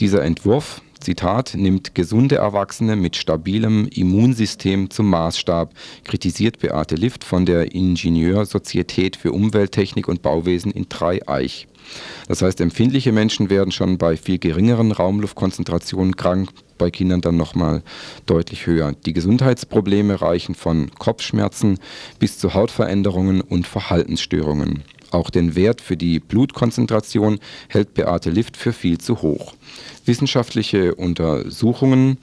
Dieser 0.00 0.22
Entwurf, 0.22 0.82
Zitat, 1.00 1.54
nimmt 1.54 1.94
gesunde 1.94 2.36
Erwachsene 2.36 2.96
mit 2.96 3.16
stabilem 3.16 3.86
Immunsystem 3.88 4.90
zum 4.90 5.10
Maßstab, 5.10 5.72
kritisiert 6.04 6.58
Beate 6.60 6.94
Lift 6.94 7.24
von 7.24 7.44
der 7.44 7.74
Ingenieursozietät 7.74 9.16
für 9.16 9.32
Umwelttechnik 9.32 10.08
und 10.08 10.22
Bauwesen 10.22 10.72
in 10.72 10.88
Dreieich. 10.88 11.68
Das 12.28 12.42
heißt, 12.42 12.60
empfindliche 12.60 13.12
Menschen 13.12 13.50
werden 13.50 13.72
schon 13.72 13.98
bei 13.98 14.16
viel 14.16 14.38
geringeren 14.38 14.92
Raumluftkonzentrationen 14.92 16.16
krank, 16.16 16.50
bei 16.78 16.90
Kindern 16.90 17.20
dann 17.20 17.36
nochmal 17.36 17.82
deutlich 18.26 18.66
höher. 18.66 18.92
Die 19.06 19.12
Gesundheitsprobleme 19.12 20.20
reichen 20.20 20.54
von 20.54 20.90
Kopfschmerzen 20.98 21.78
bis 22.18 22.38
zu 22.38 22.54
Hautveränderungen 22.54 23.40
und 23.40 23.66
Verhaltensstörungen. 23.66 24.82
Auch 25.14 25.30
den 25.30 25.54
Wert 25.54 25.80
für 25.80 25.96
die 25.96 26.18
Blutkonzentration 26.18 27.38
hält 27.68 27.94
Beate 27.94 28.30
Lift 28.30 28.56
für 28.56 28.72
viel 28.72 28.98
zu 28.98 29.22
hoch. 29.22 29.54
Wissenschaftliche 30.06 30.96
Untersuchungen 30.96 32.18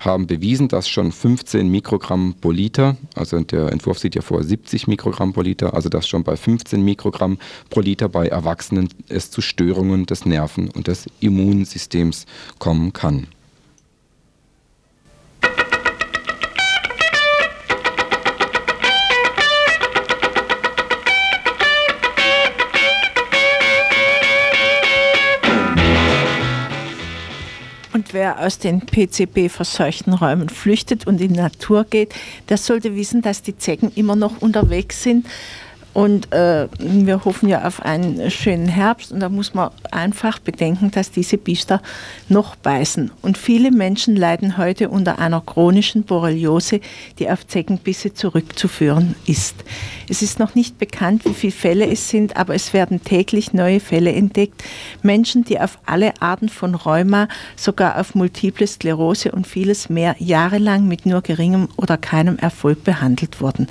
haben 0.00 0.26
bewiesen, 0.26 0.68
dass 0.68 0.86
schon 0.86 1.10
15 1.10 1.66
Mikrogramm 1.70 2.34
pro 2.38 2.50
Liter, 2.50 2.98
also 3.14 3.40
der 3.40 3.72
Entwurf 3.72 3.98
sieht 3.98 4.14
ja 4.14 4.20
vor 4.20 4.44
70 4.44 4.86
Mikrogramm 4.88 5.32
pro 5.32 5.40
Liter, 5.40 5.72
also 5.72 5.88
dass 5.88 6.06
schon 6.06 6.22
bei 6.22 6.36
15 6.36 6.84
Mikrogramm 6.84 7.38
pro 7.70 7.80
Liter 7.80 8.10
bei 8.10 8.28
Erwachsenen 8.28 8.90
es 9.08 9.30
zu 9.30 9.40
Störungen 9.40 10.04
des 10.04 10.26
Nerven- 10.26 10.68
und 10.68 10.86
des 10.86 11.06
Immunsystems 11.20 12.26
kommen 12.58 12.92
kann. 12.92 13.26
Wer 28.12 28.40
aus 28.40 28.58
den 28.58 28.82
PCB-verseuchten 28.82 30.12
Räumen 30.12 30.48
flüchtet 30.48 31.06
und 31.06 31.20
in 31.20 31.32
die 31.32 31.40
Natur 31.40 31.84
geht, 31.84 32.14
der 32.48 32.58
sollte 32.58 32.94
wissen, 32.94 33.22
dass 33.22 33.42
die 33.42 33.56
Zecken 33.56 33.92
immer 33.94 34.16
noch 34.16 34.42
unterwegs 34.42 35.02
sind 35.02 35.26
und 35.94 36.32
äh, 36.32 36.66
wir 36.78 37.24
hoffen 37.24 37.48
ja 37.48 37.64
auf 37.64 37.80
einen 37.80 38.28
schönen 38.30 38.66
Herbst 38.66 39.12
und 39.12 39.20
da 39.20 39.28
muss 39.28 39.54
man 39.54 39.70
einfach 39.92 40.40
bedenken, 40.40 40.90
dass 40.90 41.12
diese 41.12 41.38
Biester 41.38 41.80
noch 42.28 42.56
beißen. 42.56 43.12
Und 43.22 43.38
viele 43.38 43.70
Menschen 43.70 44.16
leiden 44.16 44.58
heute 44.58 44.88
unter 44.88 45.20
einer 45.20 45.40
chronischen 45.40 46.02
Borreliose, 46.02 46.80
die 47.20 47.30
auf 47.30 47.46
Zeckenbisse 47.46 48.12
zurückzuführen 48.12 49.14
ist. 49.26 49.54
Es 50.08 50.20
ist 50.20 50.40
noch 50.40 50.56
nicht 50.56 50.78
bekannt, 50.78 51.24
wie 51.24 51.32
viele 51.32 51.52
Fälle 51.52 51.86
es 51.86 52.08
sind, 52.08 52.36
aber 52.36 52.56
es 52.56 52.72
werden 52.72 53.04
täglich 53.04 53.52
neue 53.52 53.78
Fälle 53.78 54.12
entdeckt. 54.12 54.64
Menschen, 55.02 55.44
die 55.44 55.60
auf 55.60 55.78
alle 55.86 56.12
Arten 56.20 56.48
von 56.48 56.74
Rheuma, 56.74 57.28
sogar 57.54 58.00
auf 58.00 58.16
multiple 58.16 58.66
Sklerose 58.66 59.30
und 59.30 59.46
vieles 59.46 59.88
mehr 59.88 60.16
jahrelang 60.18 60.88
mit 60.88 61.06
nur 61.06 61.22
geringem 61.22 61.68
oder 61.76 61.96
keinem 61.96 62.36
Erfolg 62.38 62.82
behandelt 62.82 63.40
wurden. 63.40 63.68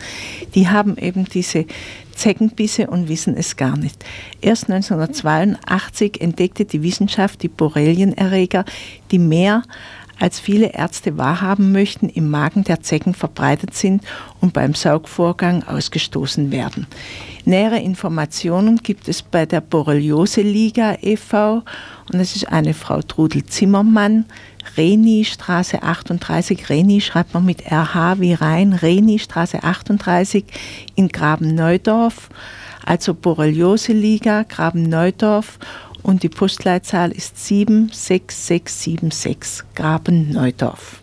Die 0.56 0.70
haben 0.70 0.98
eben 0.98 1.26
diese 1.26 1.66
Zeckenbisse 2.14 2.88
und 2.88 3.10
wissen 3.10 3.36
es 3.36 3.56
gar 3.56 3.78
nicht. 3.78 4.04
Erst 4.42 4.70
1982 4.70 6.22
entdeckte 6.22 6.66
die 6.66 6.84
Wissenschaft 6.84 7.44
die 7.44 7.50
Borrelienerreger, 7.50 8.66
die 9.12 9.20
mehr 9.20 9.64
als 10.20 10.40
viele 10.40 10.74
Ärzte 10.74 11.18
wahrhaben 11.18 11.72
möchten, 11.72 12.08
im 12.08 12.30
Magen 12.30 12.64
der 12.64 12.82
Zecken 12.82 13.14
verbreitet 13.14 13.74
sind 13.74 14.04
und 14.42 14.54
beim 14.54 14.74
Saugvorgang 14.74 15.64
ausgestoßen 15.64 16.52
werden. 16.52 16.88
Nähere 17.46 17.80
Informationen 17.80 18.78
gibt 18.78 19.10
es 19.10 19.22
bei 19.22 19.46
der 19.46 19.60
Borreliose 19.60 20.42
Liga 20.42 20.96
e.V. 21.02 21.64
und 22.12 22.20
es 22.20 22.38
ist 22.38 22.48
eine 22.48 22.74
Frau 22.74 23.02
Trudel 23.02 23.46
Zimmermann, 23.46 24.24
Reni 24.78 25.26
Straße 25.26 25.84
38, 25.84 26.70
Reni 26.70 27.02
schreibt 27.02 27.34
man 27.34 27.44
mit 27.44 27.70
RH 27.70 28.22
wie 28.22 28.34
Rhein, 28.34 28.72
Reni 28.72 29.20
Straße 29.20 29.62
38 29.62 30.46
in 30.96 31.10
Graben-Neudorf, 31.10 32.30
also 32.86 33.14
Borreliose-Liga, 33.14 34.44
Graben-Neudorf 34.44 35.60
und 36.02 36.24
die 36.24 36.30
Postleitzahl 36.30 37.12
ist 37.12 37.46
76676, 37.46 39.66
Graben-Neudorf. 39.76 41.03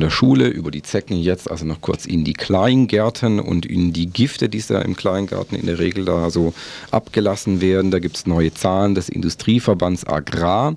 Von 0.00 0.06
der 0.06 0.16
Schule 0.16 0.48
über 0.48 0.70
die 0.70 0.80
Zecken 0.80 1.18
jetzt 1.18 1.50
also 1.50 1.66
noch 1.66 1.82
kurz 1.82 2.06
in 2.06 2.24
die 2.24 2.32
Kleingärten 2.32 3.38
und 3.38 3.66
in 3.66 3.92
die 3.92 4.06
Gifte, 4.06 4.48
die 4.48 4.62
da 4.66 4.80
im 4.80 4.96
Kleingarten 4.96 5.58
in 5.58 5.66
der 5.66 5.78
Regel 5.78 6.06
da 6.06 6.30
so 6.30 6.54
abgelassen 6.90 7.60
werden. 7.60 7.90
Da 7.90 7.98
gibt 7.98 8.16
es 8.16 8.26
neue 8.26 8.54
Zahlen 8.54 8.94
des 8.94 9.10
Industrieverbands 9.10 10.06
Agrar. 10.06 10.76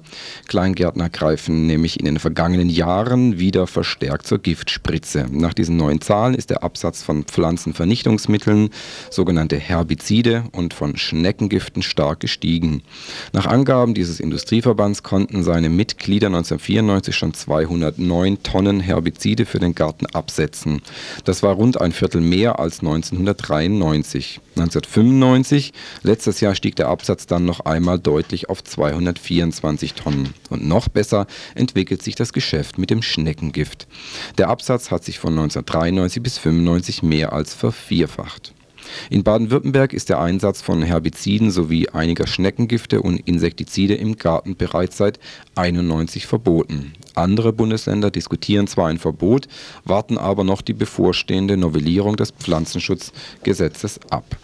Kleingärtner 0.49 1.09
greifen 1.09 1.67
nämlich 1.67 2.01
in 2.01 2.05
den 2.05 2.19
vergangenen 2.19 2.69
Jahren 2.69 3.39
wieder 3.39 3.65
verstärkt 3.65 4.27
zur 4.27 4.39
Giftspritze. 4.39 5.27
Nach 5.31 5.53
diesen 5.53 5.77
neuen 5.77 6.01
Zahlen 6.01 6.33
ist 6.33 6.49
der 6.49 6.61
Absatz 6.61 7.01
von 7.01 7.23
Pflanzenvernichtungsmitteln, 7.23 8.71
sogenannte 9.09 9.55
Herbizide 9.55 10.43
und 10.51 10.73
von 10.73 10.97
Schneckengiften 10.97 11.81
stark 11.81 12.19
gestiegen. 12.19 12.81
Nach 13.31 13.45
Angaben 13.45 13.93
dieses 13.93 14.19
Industrieverbands 14.19 15.01
konnten 15.01 15.43
seine 15.43 15.69
Mitglieder 15.69 16.27
1994 16.27 17.15
schon 17.15 17.33
209 17.33 18.43
Tonnen 18.43 18.81
Herbizide 18.81 19.12
Herbizide 19.13 19.45
für 19.45 19.59
den 19.59 19.75
Garten 19.75 20.07
absetzen. 20.07 20.81
Das 21.23 21.43
war 21.43 21.53
rund 21.53 21.79
ein 21.79 21.91
Viertel 21.91 22.21
mehr 22.21 22.59
als 22.59 22.79
1993. 22.79 24.41
1995, 24.55 25.73
letztes 26.01 26.41
Jahr 26.41 26.55
stieg 26.55 26.75
der 26.75 26.87
Absatz 26.87 27.27
dann 27.27 27.45
noch 27.45 27.61
einmal 27.61 27.99
deutlich 27.99 28.49
auf 28.49 28.63
224 28.63 29.93
Tonnen. 29.93 30.33
Und 30.49 30.67
noch 30.67 30.89
besser 30.89 31.27
entwickelt 31.55 32.01
sich 32.01 32.15
das 32.15 32.33
Geschäft 32.33 32.77
mit 32.77 32.89
dem 32.89 33.01
Schneckengift. 33.01 33.87
Der 34.37 34.49
Absatz 34.49 34.91
hat 34.91 35.03
sich 35.03 35.19
von 35.19 35.33
1993 35.33 36.21
bis 36.21 36.37
1995 36.37 37.03
mehr 37.03 37.33
als 37.33 37.53
vervierfacht. 37.53 38.53
In 39.09 39.23
Baden-Württemberg 39.23 39.93
ist 39.93 40.09
der 40.09 40.19
Einsatz 40.19 40.61
von 40.61 40.81
Herbiziden 40.81 41.51
sowie 41.51 41.89
einiger 41.89 42.27
Schneckengifte 42.27 43.01
und 43.01 43.17
Insektizide 43.19 43.95
im 43.95 44.17
Garten 44.17 44.55
bereits 44.55 44.97
seit 44.97 45.19
91 45.55 46.25
verboten. 46.25 46.93
Andere 47.15 47.53
Bundesländer 47.53 48.11
diskutieren 48.11 48.67
zwar 48.67 48.87
ein 48.87 48.99
Verbot, 48.99 49.47
warten 49.85 50.17
aber 50.17 50.43
noch 50.43 50.61
die 50.61 50.73
bevorstehende 50.73 51.57
Novellierung 51.57 52.15
des 52.15 52.31
Pflanzenschutzgesetzes 52.31 53.99
ab. 54.09 54.37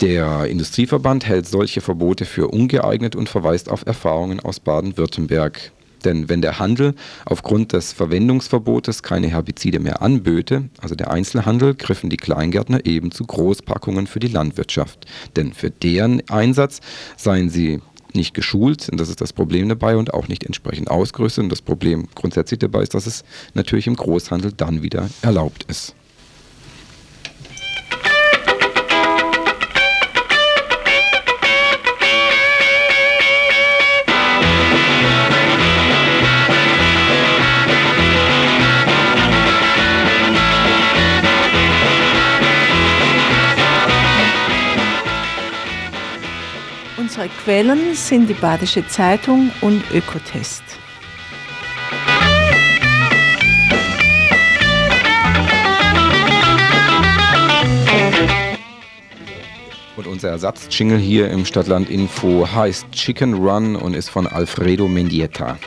Der 0.00 0.46
Industrieverband 0.46 1.26
hält 1.26 1.46
solche 1.46 1.80
Verbote 1.80 2.24
für 2.24 2.48
ungeeignet 2.48 3.14
und 3.14 3.28
verweist 3.28 3.70
auf 3.70 3.86
Erfahrungen 3.86 4.40
aus 4.40 4.60
Baden-Württemberg. 4.60 5.72
Denn 6.04 6.28
wenn 6.28 6.42
der 6.42 6.58
Handel 6.58 6.94
aufgrund 7.24 7.72
des 7.72 7.92
Verwendungsverbotes 7.92 9.02
keine 9.02 9.28
Herbizide 9.28 9.80
mehr 9.80 10.02
anböte, 10.02 10.68
also 10.80 10.94
der 10.94 11.10
Einzelhandel, 11.10 11.74
griffen 11.74 12.10
die 12.10 12.16
Kleingärtner 12.16 12.84
eben 12.84 13.10
zu 13.10 13.24
Großpackungen 13.24 14.06
für 14.06 14.20
die 14.20 14.28
Landwirtschaft. 14.28 15.06
Denn 15.36 15.52
für 15.52 15.70
deren 15.70 16.28
Einsatz 16.28 16.80
seien 17.16 17.50
sie 17.50 17.80
nicht 18.14 18.34
geschult, 18.34 18.88
und 18.88 19.00
das 19.00 19.08
ist 19.08 19.20
das 19.20 19.32
Problem 19.32 19.68
dabei, 19.68 19.96
und 19.96 20.14
auch 20.14 20.28
nicht 20.28 20.44
entsprechend 20.44 20.90
ausgerüstet. 20.90 21.44
Und 21.44 21.50
das 21.50 21.62
Problem 21.62 22.08
grundsätzlich 22.14 22.60
dabei 22.60 22.82
ist, 22.82 22.94
dass 22.94 23.06
es 23.06 23.24
natürlich 23.54 23.86
im 23.86 23.96
Großhandel 23.96 24.52
dann 24.52 24.82
wieder 24.82 25.08
erlaubt 25.22 25.64
ist. 25.68 25.94
Quellen 47.44 47.94
sind 47.94 48.30
die 48.30 48.32
Badische 48.32 48.86
Zeitung 48.88 49.52
und 49.60 49.84
Ökotest. 49.92 50.62
Und 59.94 60.06
unser 60.06 60.30
Ersatzjingle 60.30 60.96
hier 60.96 61.28
im 61.28 61.44
Stadtland 61.44 61.90
Info 61.90 62.48
heißt 62.50 62.90
Chicken 62.92 63.34
Run 63.34 63.76
und 63.76 63.92
ist 63.92 64.08
von 64.08 64.26
Alfredo 64.26 64.88
Mendieta. 64.88 65.58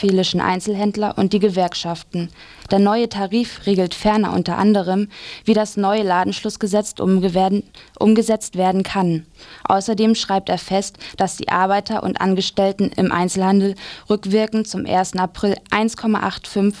Westfälischen 0.00 0.40
Einzelhändler 0.40 1.18
und 1.18 1.34
die 1.34 1.38
Gewerkschaften. 1.40 2.30
Der 2.70 2.78
neue 2.78 3.10
Tarif 3.10 3.66
regelt 3.66 3.94
ferner 3.94 4.32
unter 4.32 4.56
anderem, 4.56 5.08
wie 5.44 5.52
das 5.52 5.76
neue 5.76 6.02
Ladenschlussgesetz 6.02 6.94
umgesetzt 6.98 8.56
werden 8.56 8.82
kann. 8.82 9.26
Außerdem 9.64 10.14
schreibt 10.14 10.48
er 10.48 10.56
fest, 10.56 10.96
dass 11.18 11.36
die 11.36 11.50
Arbeiter 11.50 12.02
und 12.02 12.20
Angestellten 12.20 12.90
im 12.96 13.12
Einzelhandel 13.12 13.74
rückwirkend 14.08 14.66
zum 14.68 14.86
1. 14.86 15.16
April 15.16 15.56
1,85 15.70 16.74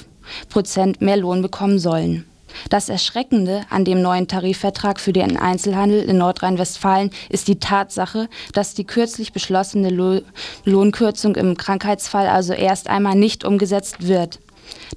Prozent 0.48 1.02
mehr 1.02 1.18
Lohn 1.18 1.42
bekommen 1.42 1.78
sollen. 1.78 2.29
Das 2.68 2.88
Erschreckende 2.88 3.62
an 3.70 3.84
dem 3.84 4.02
neuen 4.02 4.28
Tarifvertrag 4.28 5.00
für 5.00 5.12
den 5.12 5.36
Einzelhandel 5.36 6.02
in 6.02 6.18
Nordrhein-Westfalen 6.18 7.10
ist 7.28 7.48
die 7.48 7.58
Tatsache, 7.58 8.28
dass 8.52 8.74
die 8.74 8.84
kürzlich 8.84 9.32
beschlossene 9.32 9.90
Lo 9.90 10.20
Lohnkürzung 10.64 11.36
im 11.36 11.56
Krankheitsfall 11.56 12.26
also 12.26 12.52
erst 12.52 12.88
einmal 12.88 13.14
nicht 13.14 13.44
umgesetzt 13.44 14.06
wird. 14.06 14.38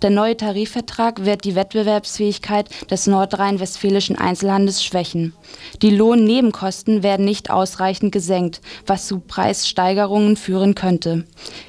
Der 0.01 0.09
neue 0.09 0.35
Tarifvertrag 0.35 1.23
wird 1.23 1.45
die 1.45 1.55
Wettbewerbsfähigkeit 1.55 2.69
des 2.91 3.07
nordrhein-westfälischen 3.07 4.17
Einzelhandels 4.17 4.83
schwächen. 4.83 5.33
Die 5.81 5.91
Lohnnebenkosten 5.91 7.03
werden 7.03 7.25
nicht 7.25 7.49
ausreichend 7.49 8.11
gesenkt, 8.11 8.61
was 8.85 9.07
zu 9.07 9.19
Preissteigerungen 9.19 10.35
führen 10.35 10.75
könnte. 10.75 11.25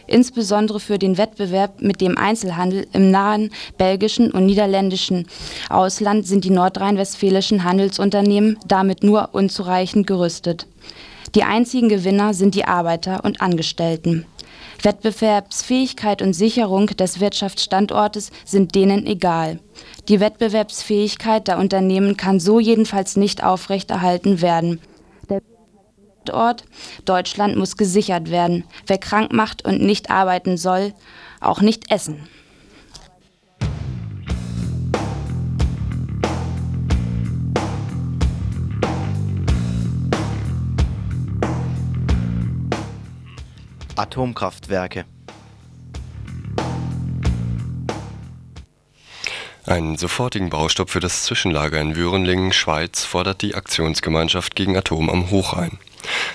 Insbesondere 0.06 0.80
für 0.80 0.98
den 0.98 1.16
Wettbewerb 1.16 1.80
mit 1.80 2.00
dem 2.00 2.18
Einzelhandel 2.18 2.86
im 2.92 3.10
nahen 3.10 3.50
belgischen 3.78 4.30
und 4.30 4.46
niederländischen 4.46 5.26
Ausland 5.70 6.26
sind 6.26 6.44
die 6.44 6.50
nordrhein-westfälischen 6.50 7.64
Handelsunternehmen 7.64 8.58
damit 8.66 9.02
nur 9.02 9.30
unzureichend 9.32 10.06
gerüstet. 10.06 10.66
Die 11.34 11.42
einzigen 11.42 11.88
Gewinner 11.88 12.32
sind 12.32 12.54
die 12.54 12.64
Arbeiter 12.64 13.24
und 13.24 13.40
Angestellten. 13.40 14.24
Wettbewerbsfähigkeit 14.82 16.22
und 16.22 16.32
Sicherung 16.32 16.86
des 16.86 17.20
Wirtschaftsstandortes 17.20 18.30
sind 18.44 18.74
denen 18.74 19.06
egal. 19.06 19.60
Die 20.08 20.20
Wettbewerbsfähigkeit 20.20 21.48
der 21.48 21.58
Unternehmen 21.58 22.16
kann 22.16 22.40
so 22.40 22.60
jedenfalls 22.60 23.16
nicht 23.16 23.42
aufrechterhalten 23.42 24.40
werden. 24.40 24.80
Der 25.28 25.40
Standort 26.22 26.64
Deutschland 27.04 27.56
muss 27.56 27.76
gesichert 27.76 28.30
werden. 28.30 28.64
Wer 28.86 28.98
krank 28.98 29.32
macht 29.32 29.64
und 29.64 29.82
nicht 29.82 30.10
arbeiten 30.10 30.56
soll, 30.56 30.92
auch 31.40 31.60
nicht 31.60 31.90
essen. 31.90 32.28
Atomkraftwerke. 43.96 45.04
Einen 49.66 49.96
sofortigen 49.96 50.50
Baustopp 50.50 50.90
für 50.90 51.00
das 51.00 51.24
Zwischenlager 51.24 51.80
in 51.80 51.96
Würenlingen, 51.96 52.52
Schweiz, 52.52 53.04
fordert 53.04 53.40
die 53.40 53.54
Aktionsgemeinschaft 53.54 54.54
gegen 54.54 54.76
Atom 54.76 55.08
am 55.08 55.30
Hochrhein. 55.30 55.78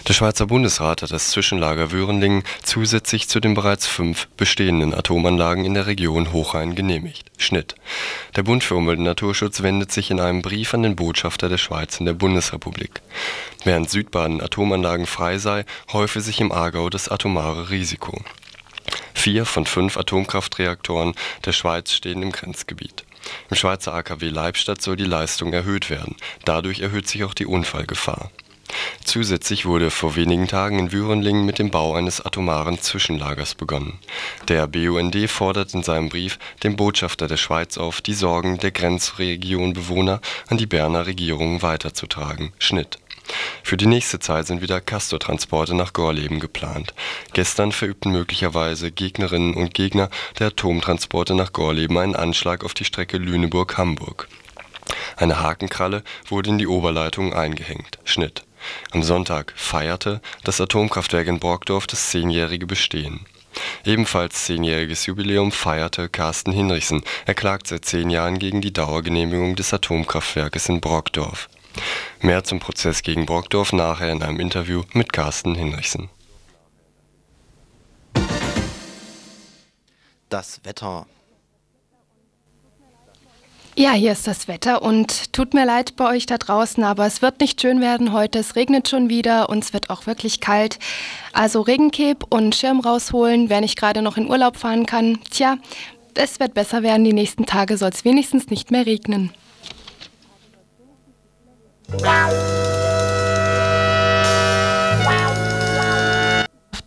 Der 0.07 0.13
Schweizer 0.13 0.47
Bundesrat 0.47 1.01
hat 1.01 1.11
das 1.11 1.29
Zwischenlager 1.29 1.91
Würenlingen 1.91 2.43
zusätzlich 2.63 3.27
zu 3.27 3.39
den 3.39 3.53
bereits 3.53 3.85
fünf 3.85 4.27
bestehenden 4.37 4.93
Atomanlagen 4.93 5.65
in 5.65 5.73
der 5.73 5.87
Region 5.87 6.33
Hochrhein 6.33 6.75
genehmigt. 6.75 7.27
Schnitt. 7.37 7.75
Der 8.35 8.43
Bund 8.43 8.63
für 8.63 8.75
Umwelt 8.75 8.97
und 8.97 9.05
Naturschutz 9.05 9.61
wendet 9.61 9.91
sich 9.91 10.11
in 10.11 10.19
einem 10.19 10.41
Brief 10.41 10.73
an 10.73 10.83
den 10.83 10.95
Botschafter 10.95 11.49
der 11.49 11.57
Schweiz 11.57 11.99
in 11.99 12.05
der 12.05 12.13
Bundesrepublik. 12.13 13.01
Während 13.63 13.89
Südbaden 13.89 14.41
Atomanlagen 14.41 15.05
frei 15.05 15.37
sei, 15.37 15.65
häufe 15.91 16.21
sich 16.21 16.41
im 16.41 16.51
Aargau 16.51 16.89
das 16.89 17.09
atomare 17.09 17.69
Risiko. 17.69 18.21
Vier 19.13 19.45
von 19.45 19.65
fünf 19.65 19.97
Atomkraftreaktoren 19.97 21.13
der 21.45 21.51
Schweiz 21.51 21.91
stehen 21.91 22.23
im 22.23 22.31
Grenzgebiet. 22.31 23.03
Im 23.49 23.57
Schweizer 23.57 23.93
AKW 23.93 24.29
Leibstadt 24.29 24.81
soll 24.81 24.95
die 24.95 25.03
Leistung 25.03 25.53
erhöht 25.53 25.89
werden. 25.89 26.15
Dadurch 26.45 26.79
erhöht 26.79 27.07
sich 27.07 27.23
auch 27.23 27.33
die 27.33 27.45
Unfallgefahr. 27.45 28.31
Zusätzlich 29.03 29.65
wurde 29.65 29.89
vor 29.89 30.15
wenigen 30.15 30.47
Tagen 30.47 30.79
in 30.79 30.91
Würenlingen 30.91 31.45
mit 31.45 31.59
dem 31.59 31.71
Bau 31.71 31.95
eines 31.95 32.23
atomaren 32.25 32.79
Zwischenlagers 32.79 33.55
begonnen. 33.55 33.99
Der 34.47 34.67
BUND 34.67 35.29
fordert 35.29 35.73
in 35.73 35.83
seinem 35.83 36.09
Brief 36.09 36.37
den 36.63 36.75
Botschafter 36.75 37.27
der 37.27 37.37
Schweiz 37.37 37.77
auf, 37.77 38.01
die 38.01 38.13
Sorgen 38.13 38.57
der 38.59 38.71
Grenzregionbewohner 38.71 40.21
an 40.47 40.57
die 40.57 40.67
Berner 40.67 41.07
Regierung 41.07 41.61
weiterzutragen. 41.61 42.53
Schnitt 42.59 42.99
für 43.63 43.77
die 43.77 43.85
nächste 43.85 44.19
Zeit 44.19 44.47
sind 44.47 44.61
wieder 44.61 44.81
Castortransporte 44.81 45.75
nach 45.75 45.93
Gorleben 45.93 46.39
geplant. 46.39 46.93
Gestern 47.33 47.71
verübten 47.71 48.11
möglicherweise 48.11 48.91
Gegnerinnen 48.91 49.53
und 49.53 49.73
Gegner 49.73 50.09
der 50.39 50.47
Atomtransporte 50.47 51.35
nach 51.35 51.53
Gorleben 51.53 51.97
einen 51.97 52.15
Anschlag 52.15 52.63
auf 52.63 52.73
die 52.73 52.85
Strecke 52.85 53.17
Lüneburg-Hamburg. 53.17 54.27
Eine 55.17 55.39
Hakenkralle 55.39 56.03
wurde 56.27 56.49
in 56.49 56.57
die 56.57 56.67
Oberleitung 56.67 57.33
eingehängt. 57.33 57.99
Schnitt. 58.03 58.43
Am 58.91 59.03
Sonntag 59.03 59.53
feierte 59.55 60.21
das 60.43 60.59
Atomkraftwerk 60.61 61.27
in 61.27 61.39
Borgdorf 61.39 61.87
das 61.87 62.09
zehnjährige 62.09 62.65
Bestehen. 62.65 63.25
Ebenfalls 63.85 64.45
zehnjähriges 64.45 65.05
Jubiläum 65.05 65.51
feierte 65.51 66.09
Carsten 66.09 66.51
Hinrichsen. 66.51 67.01
Er 67.25 67.33
klagt 67.33 67.67
seit 67.67 67.85
zehn 67.85 68.09
Jahren 68.09 68.39
gegen 68.39 68.61
die 68.61 68.73
Dauergenehmigung 68.73 69.55
des 69.55 69.73
Atomkraftwerkes 69.73 70.69
in 70.69 70.81
Brockdorf. 70.81 71.49
Mehr 72.21 72.43
zum 72.43 72.59
Prozess 72.59 73.01
gegen 73.03 73.25
Brockdorf 73.25 73.73
nachher 73.73 74.11
in 74.11 74.21
einem 74.23 74.39
Interview 74.39 74.83
mit 74.93 75.13
Carsten 75.13 75.55
Hinrichsen. 75.55 76.09
Das 80.29 80.61
Wetter. 80.63 81.07
Ja, 83.79 83.93
hier 83.93 84.11
ist 84.11 84.27
das 84.27 84.49
Wetter 84.49 84.81
und 84.81 85.31
tut 85.31 85.53
mir 85.53 85.65
leid 85.65 85.95
bei 85.95 86.09
euch 86.09 86.25
da 86.25 86.37
draußen, 86.37 86.83
aber 86.83 87.05
es 87.05 87.21
wird 87.21 87.39
nicht 87.39 87.61
schön 87.61 87.79
werden 87.79 88.11
heute. 88.11 88.39
Es 88.39 88.57
regnet 88.57 88.89
schon 88.89 89.07
wieder 89.07 89.47
und 89.47 89.63
es 89.63 89.71
wird 89.71 89.89
auch 89.89 90.05
wirklich 90.05 90.41
kalt. 90.41 90.79
Also 91.31 91.61
Regenkeb 91.61 92.25
und 92.29 92.55
Schirm 92.55 92.81
rausholen, 92.81 93.49
wer 93.49 93.61
nicht 93.61 93.79
gerade 93.79 94.01
noch 94.01 94.17
in 94.17 94.29
Urlaub 94.29 94.57
fahren 94.57 94.85
kann. 94.85 95.19
Tja, 95.31 95.59
es 96.13 96.41
wird 96.41 96.55
besser 96.55 96.83
werden. 96.83 97.05
Die 97.05 97.13
nächsten 97.13 97.45
Tage 97.45 97.77
soll 97.77 97.91
es 97.91 98.03
wenigstens 98.03 98.49
nicht 98.49 98.69
mehr 98.69 98.85
regnen. 98.85 99.31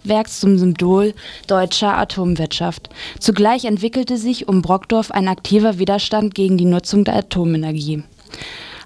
Werks 0.05 0.41
zum 0.41 0.59
Symbol 0.59 1.15
deutscher 1.47 1.97
Atomwirtschaft. 1.97 2.91
Zugleich 3.19 3.65
entwickelte 3.65 4.17
sich 4.17 4.49
um 4.49 4.63
Brockdorf 4.63 5.11
ein 5.11 5.29
aktiver 5.29 5.79
Widerstand 5.79 6.35
gegen 6.35 6.59
die 6.59 6.65
Nutzung 6.65 7.05
der 7.05 7.17
Atomenergie. 7.17 8.03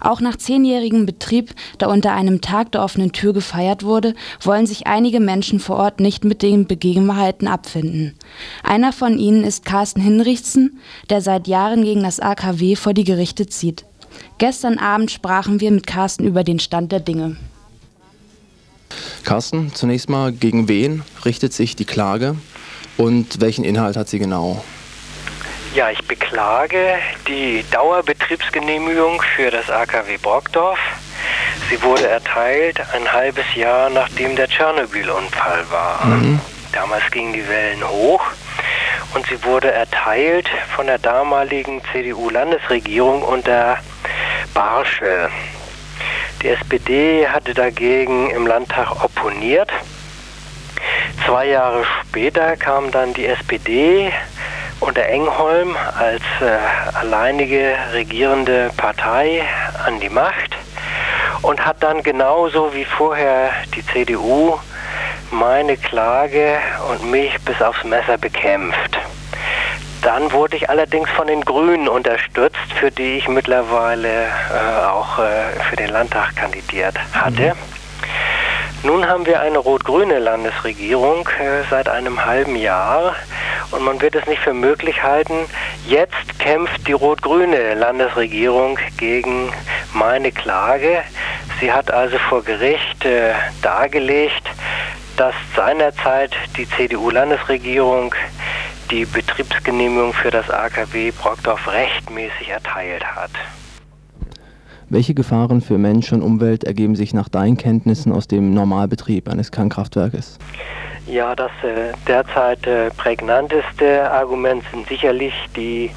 Auch 0.00 0.20
nach 0.20 0.36
zehnjährigem 0.36 1.06
Betrieb, 1.06 1.54
der 1.80 1.88
unter 1.88 2.12
einem 2.12 2.40
Tag 2.40 2.72
der 2.72 2.82
offenen 2.82 3.12
Tür 3.12 3.32
gefeiert 3.32 3.82
wurde, 3.82 4.14
wollen 4.40 4.66
sich 4.66 4.86
einige 4.86 5.20
Menschen 5.20 5.58
vor 5.58 5.76
Ort 5.76 6.00
nicht 6.00 6.24
mit 6.24 6.42
den 6.42 6.66
Begebenheiten 6.66 7.48
abfinden. 7.48 8.14
Einer 8.62 8.92
von 8.92 9.18
ihnen 9.18 9.42
ist 9.42 9.64
Carsten 9.64 10.00
Hinrichsen, 10.00 10.78
der 11.10 11.22
seit 11.22 11.48
Jahren 11.48 11.82
gegen 11.82 12.02
das 12.02 12.20
AKW 12.20 12.76
vor 12.76 12.92
die 12.92 13.04
Gerichte 13.04 13.46
zieht. 13.46 13.84
Gestern 14.38 14.78
Abend 14.78 15.10
sprachen 15.10 15.60
wir 15.60 15.70
mit 15.70 15.86
Carsten 15.86 16.24
über 16.24 16.44
den 16.44 16.58
Stand 16.58 16.92
der 16.92 17.00
Dinge. 17.00 17.36
Carsten, 19.24 19.74
zunächst 19.74 20.08
mal, 20.08 20.32
gegen 20.32 20.68
wen 20.68 21.02
richtet 21.24 21.52
sich 21.52 21.76
die 21.76 21.84
Klage 21.84 22.36
und 22.96 23.40
welchen 23.40 23.64
Inhalt 23.64 23.96
hat 23.96 24.08
sie 24.08 24.18
genau? 24.18 24.64
Ja, 25.74 25.90
ich 25.90 26.02
beklage 26.06 26.94
die 27.28 27.64
Dauerbetriebsgenehmigung 27.70 29.20
für 29.36 29.50
das 29.50 29.68
AKW 29.68 30.16
Brockdorf. 30.16 30.78
Sie 31.68 31.82
wurde 31.82 32.08
erteilt 32.08 32.80
ein 32.94 33.12
halbes 33.12 33.44
Jahr 33.54 33.90
nachdem 33.90 34.36
der 34.36 34.48
Tschernobyl-Unfall 34.48 35.64
war. 35.70 36.04
Mhm. 36.06 36.40
Damals 36.72 37.10
gingen 37.10 37.32
die 37.32 37.46
Wellen 37.48 37.86
hoch 37.86 38.22
und 39.14 39.26
sie 39.26 39.42
wurde 39.44 39.70
erteilt 39.70 40.48
von 40.74 40.86
der 40.86 40.98
damaligen 40.98 41.82
CDU-Landesregierung 41.92 43.22
unter 43.22 43.78
Barschel. 44.54 45.28
Die 46.46 46.52
SPD 46.52 47.26
hatte 47.26 47.54
dagegen 47.54 48.30
im 48.30 48.46
Landtag 48.46 49.02
opponiert. 49.02 49.68
Zwei 51.26 51.46
Jahre 51.46 51.84
später 52.02 52.56
kam 52.56 52.92
dann 52.92 53.12
die 53.14 53.26
SPD 53.26 54.12
unter 54.78 55.06
Engholm 55.06 55.76
als 55.98 56.22
äh, 56.40 56.96
alleinige 56.96 57.74
regierende 57.94 58.70
Partei 58.76 59.42
an 59.84 59.98
die 59.98 60.08
Macht 60.08 60.56
und 61.42 61.66
hat 61.66 61.82
dann 61.82 62.04
genauso 62.04 62.72
wie 62.72 62.84
vorher 62.84 63.50
die 63.74 63.84
CDU 63.84 64.56
meine 65.32 65.76
Klage 65.76 66.58
und 66.92 67.10
mich 67.10 67.34
bis 67.40 67.60
aufs 67.60 67.82
Messer 67.82 68.18
bekämpft. 68.18 68.85
Dann 70.06 70.30
wurde 70.30 70.56
ich 70.56 70.70
allerdings 70.70 71.10
von 71.10 71.26
den 71.26 71.40
Grünen 71.40 71.88
unterstützt, 71.88 72.72
für 72.78 72.92
die 72.92 73.18
ich 73.18 73.26
mittlerweile 73.26 74.26
äh, 74.26 74.86
auch 74.86 75.18
äh, 75.18 75.60
für 75.68 75.74
den 75.74 75.88
Landtag 75.88 76.36
kandidiert 76.36 76.94
hatte. 77.12 77.54
Mhm. 78.82 78.86
Nun 78.88 79.08
haben 79.08 79.26
wir 79.26 79.40
eine 79.40 79.58
rot-grüne 79.58 80.20
Landesregierung 80.20 81.28
äh, 81.40 81.64
seit 81.70 81.88
einem 81.88 82.24
halben 82.24 82.54
Jahr 82.54 83.16
und 83.72 83.82
man 83.82 84.00
wird 84.00 84.14
es 84.14 84.24
nicht 84.26 84.40
für 84.40 84.54
möglich 84.54 85.02
halten. 85.02 85.34
Jetzt 85.88 86.38
kämpft 86.38 86.86
die 86.86 86.92
rot-grüne 86.92 87.74
Landesregierung 87.74 88.78
gegen 88.98 89.52
meine 89.92 90.30
Klage. 90.30 91.02
Sie 91.58 91.72
hat 91.72 91.90
also 91.90 92.16
vor 92.28 92.44
Gericht 92.44 93.04
äh, 93.04 93.32
dargelegt, 93.60 94.44
dass 95.16 95.34
seinerzeit 95.56 96.30
die 96.56 96.68
CDU-Landesregierung 96.70 98.14
die 98.90 99.04
Betriebsgenehmigung 99.04 100.12
für 100.12 100.30
das 100.30 100.50
AKW 100.50 101.10
Brockdorf 101.10 101.68
rechtmäßig 101.70 102.50
erteilt 102.50 103.04
hat. 103.04 103.30
Welche 104.88 105.14
Gefahren 105.14 105.60
für 105.60 105.78
Mensch 105.78 106.12
und 106.12 106.22
Umwelt 106.22 106.62
ergeben 106.62 106.94
sich 106.94 107.12
nach 107.12 107.28
deinen 107.28 107.56
Kenntnissen 107.56 108.12
aus 108.12 108.28
dem 108.28 108.54
Normalbetrieb 108.54 109.28
eines 109.28 109.50
Kernkraftwerkes? 109.50 110.38
Ja, 111.08 111.34
das 111.34 111.50
äh, 111.62 111.92
derzeit 112.06 112.66
äh, 112.66 112.90
prägnanteste 112.90 114.10
Argument 114.10 114.62
sind 114.72 114.88
sicherlich 114.88 115.34
die 115.56 115.90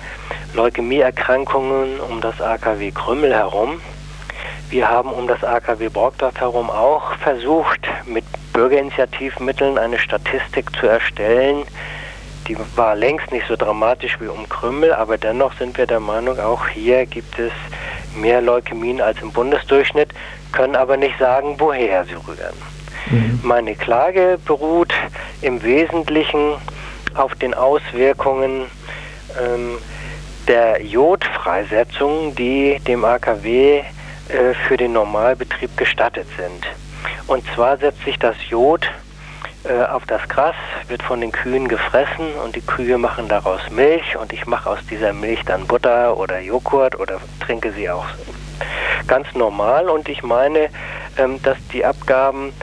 Leukämieerkrankungen 0.54 2.00
um 2.00 2.22
das 2.22 2.42
AKW 2.42 2.92
Krümmel 2.92 3.34
herum. 3.34 3.82
Wir 4.70 4.90
haben 4.90 5.12
um 5.12 5.28
das 5.28 5.44
AKW 5.44 5.90
Brockdorf 5.90 6.40
herum 6.40 6.70
auch 6.70 7.14
versucht, 7.16 7.88
mit 8.06 8.24
Bürgerinitiativmitteln 8.54 9.78
eine 9.78 9.98
Statistik 9.98 10.76
zu 10.80 10.86
erstellen, 10.86 11.64
die 12.50 12.58
war 12.76 12.96
längst 12.96 13.32
nicht 13.32 13.48
so 13.48 13.56
dramatisch 13.56 14.20
wie 14.20 14.28
um 14.28 14.50
Krümmel, 14.50 14.92
aber 14.94 15.18
dennoch 15.18 15.54
sind 15.54 15.78
wir 15.78 15.86
der 15.86 16.00
Meinung, 16.00 16.40
auch 16.40 16.68
hier 16.68 17.06
gibt 17.06 17.38
es 17.38 17.52
mehr 18.16 18.42
Leukämien 18.42 19.02
als 19.02 19.22
im 19.22 19.32
Bundesdurchschnitt, 19.32 20.10
können 20.52 20.76
aber 20.76 20.98
nicht 20.98 21.18
sagen, 21.20 21.56
woher 21.60 22.06
sie 22.06 22.16
rühren. 22.16 22.56
Mhm. 23.12 23.40
Meine 23.44 23.76
Klage 23.76 24.40
beruht 24.44 24.92
im 25.42 25.62
Wesentlichen 25.62 26.56
auf 27.14 27.36
den 27.36 27.54
Auswirkungen 27.54 28.66
ähm, 29.40 29.78
der 30.48 30.84
Jodfreisetzungen, 30.84 32.36
die 32.36 32.80
dem 32.88 33.06
AKW 33.06 33.78
äh, 33.78 33.84
für 34.68 34.76
den 34.76 34.94
Normalbetrieb 34.94 35.78
gestattet 35.78 36.28
sind. 36.36 36.66
Und 37.28 37.44
zwar 37.54 37.78
setzt 37.78 38.04
sich 38.06 38.18
das 38.18 38.36
Jod 38.50 38.90
äh, 39.64 39.84
auf 39.84 40.06
das 40.06 40.28
Gras, 40.30 40.56
wird 40.88 41.04
von 41.04 41.22
den 41.22 41.32
Kühen 41.32 41.68
gefressen 41.68 42.34
und 42.44 42.56
die 42.56 42.62
Kühe 42.62 42.98
machen 42.98 43.28
daraus 43.28 43.62
Milch 43.70 44.16
und 44.16 44.32
ich 44.32 44.46
mache 44.46 44.70
aus 44.70 44.80
dieser 44.90 45.14
Milch 45.14 45.44
dann 45.46 45.68
Butter 45.68 46.18
oder 46.18 46.40
Joghurt 46.40 47.00
oder 47.00 47.20
trinke 47.40 47.72
sie 47.74 47.90
auch. 47.90 48.08
Ganz 49.08 49.28
normal 49.36 49.90
und 49.90 50.08
ich 50.08 50.24
meine, 50.24 50.70
ähm, 51.18 51.42
dass 51.44 51.58
die 51.74 51.84
Abgaben 51.84 52.54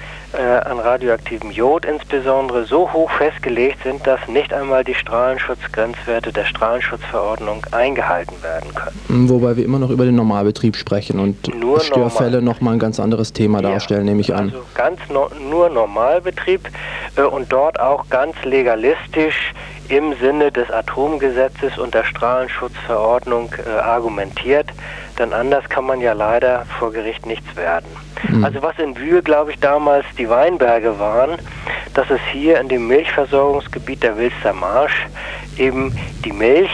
an 0.42 0.79
radioaktivem 0.79 1.51
Jod 1.51 1.85
insbesondere 1.85 2.64
so 2.64 2.92
hoch 2.92 3.11
festgelegt 3.11 3.79
sind, 3.83 4.07
dass 4.07 4.20
nicht 4.29 4.53
einmal 4.53 4.85
die 4.85 4.94
Strahlenschutzgrenzwerte 4.94 6.33
der 6.33 6.44
Strahlenschutzverordnung 6.44 7.64
eingehalten 7.72 8.35
werden 8.42 8.75
können. 8.75 9.27
Mm, 9.27 9.29
wobei 9.29 9.57
wir 9.57 9.64
immer 9.64 9.79
noch 9.79 9.90
über 9.90 10.05
den 10.05 10.16
Normalbetrieb 10.16 10.77
sprechen 10.77 11.18
und 11.18 11.55
nur 11.55 11.81
Störfälle 11.81 12.42
nochmal 12.42 12.75
ein 12.75 12.79
ganz 12.79 13.01
anderes 13.01 13.33
Thema 13.33 13.62
ja, 13.62 13.70
darstellen, 13.70 14.05
nehme 14.05 14.20
ich 14.20 14.35
an. 14.35 14.51
Also 14.51 14.62
ganz 14.75 15.01
no 15.09 15.31
nur 15.49 15.68
Normalbetrieb 15.70 16.68
äh, 17.16 17.22
und 17.22 17.51
dort 17.53 17.81
auch 17.81 18.09
ganz 18.09 18.35
legalistisch 18.44 19.53
im 19.88 20.14
Sinne 20.20 20.51
des 20.51 20.70
Atomgesetzes 20.70 21.79
und 21.79 21.94
der 21.94 22.05
Strahlenschutzverordnung 22.05 23.51
äh, 23.64 23.79
argumentiert, 23.79 24.66
denn 25.18 25.33
anders 25.33 25.68
kann 25.68 25.85
man 25.85 26.01
ja 26.01 26.12
leider 26.12 26.66
vor 26.79 26.92
Gericht 26.92 27.27
nichts 27.27 27.57
werden. 27.57 27.87
Mhm. 28.29 28.45
Also 28.45 28.62
was 28.62 28.79
in 28.79 28.97
Wühe, 28.97 29.23
glaube 29.23 29.53
ich, 29.53 29.59
damals 29.59 30.05
die 30.19 30.29
Weinberge 30.29 30.99
waren, 30.99 31.39
dass 31.95 32.11
es 32.11 32.21
hier 32.33 32.61
in 32.61 32.69
dem 32.69 32.89
Milchversorgungsgebiet 32.89 34.03
der 34.03 34.17
Wilster 34.17 34.53
Marsch 34.53 35.07
eben 35.57 35.97
die 36.25 36.33
Milch, 36.33 36.71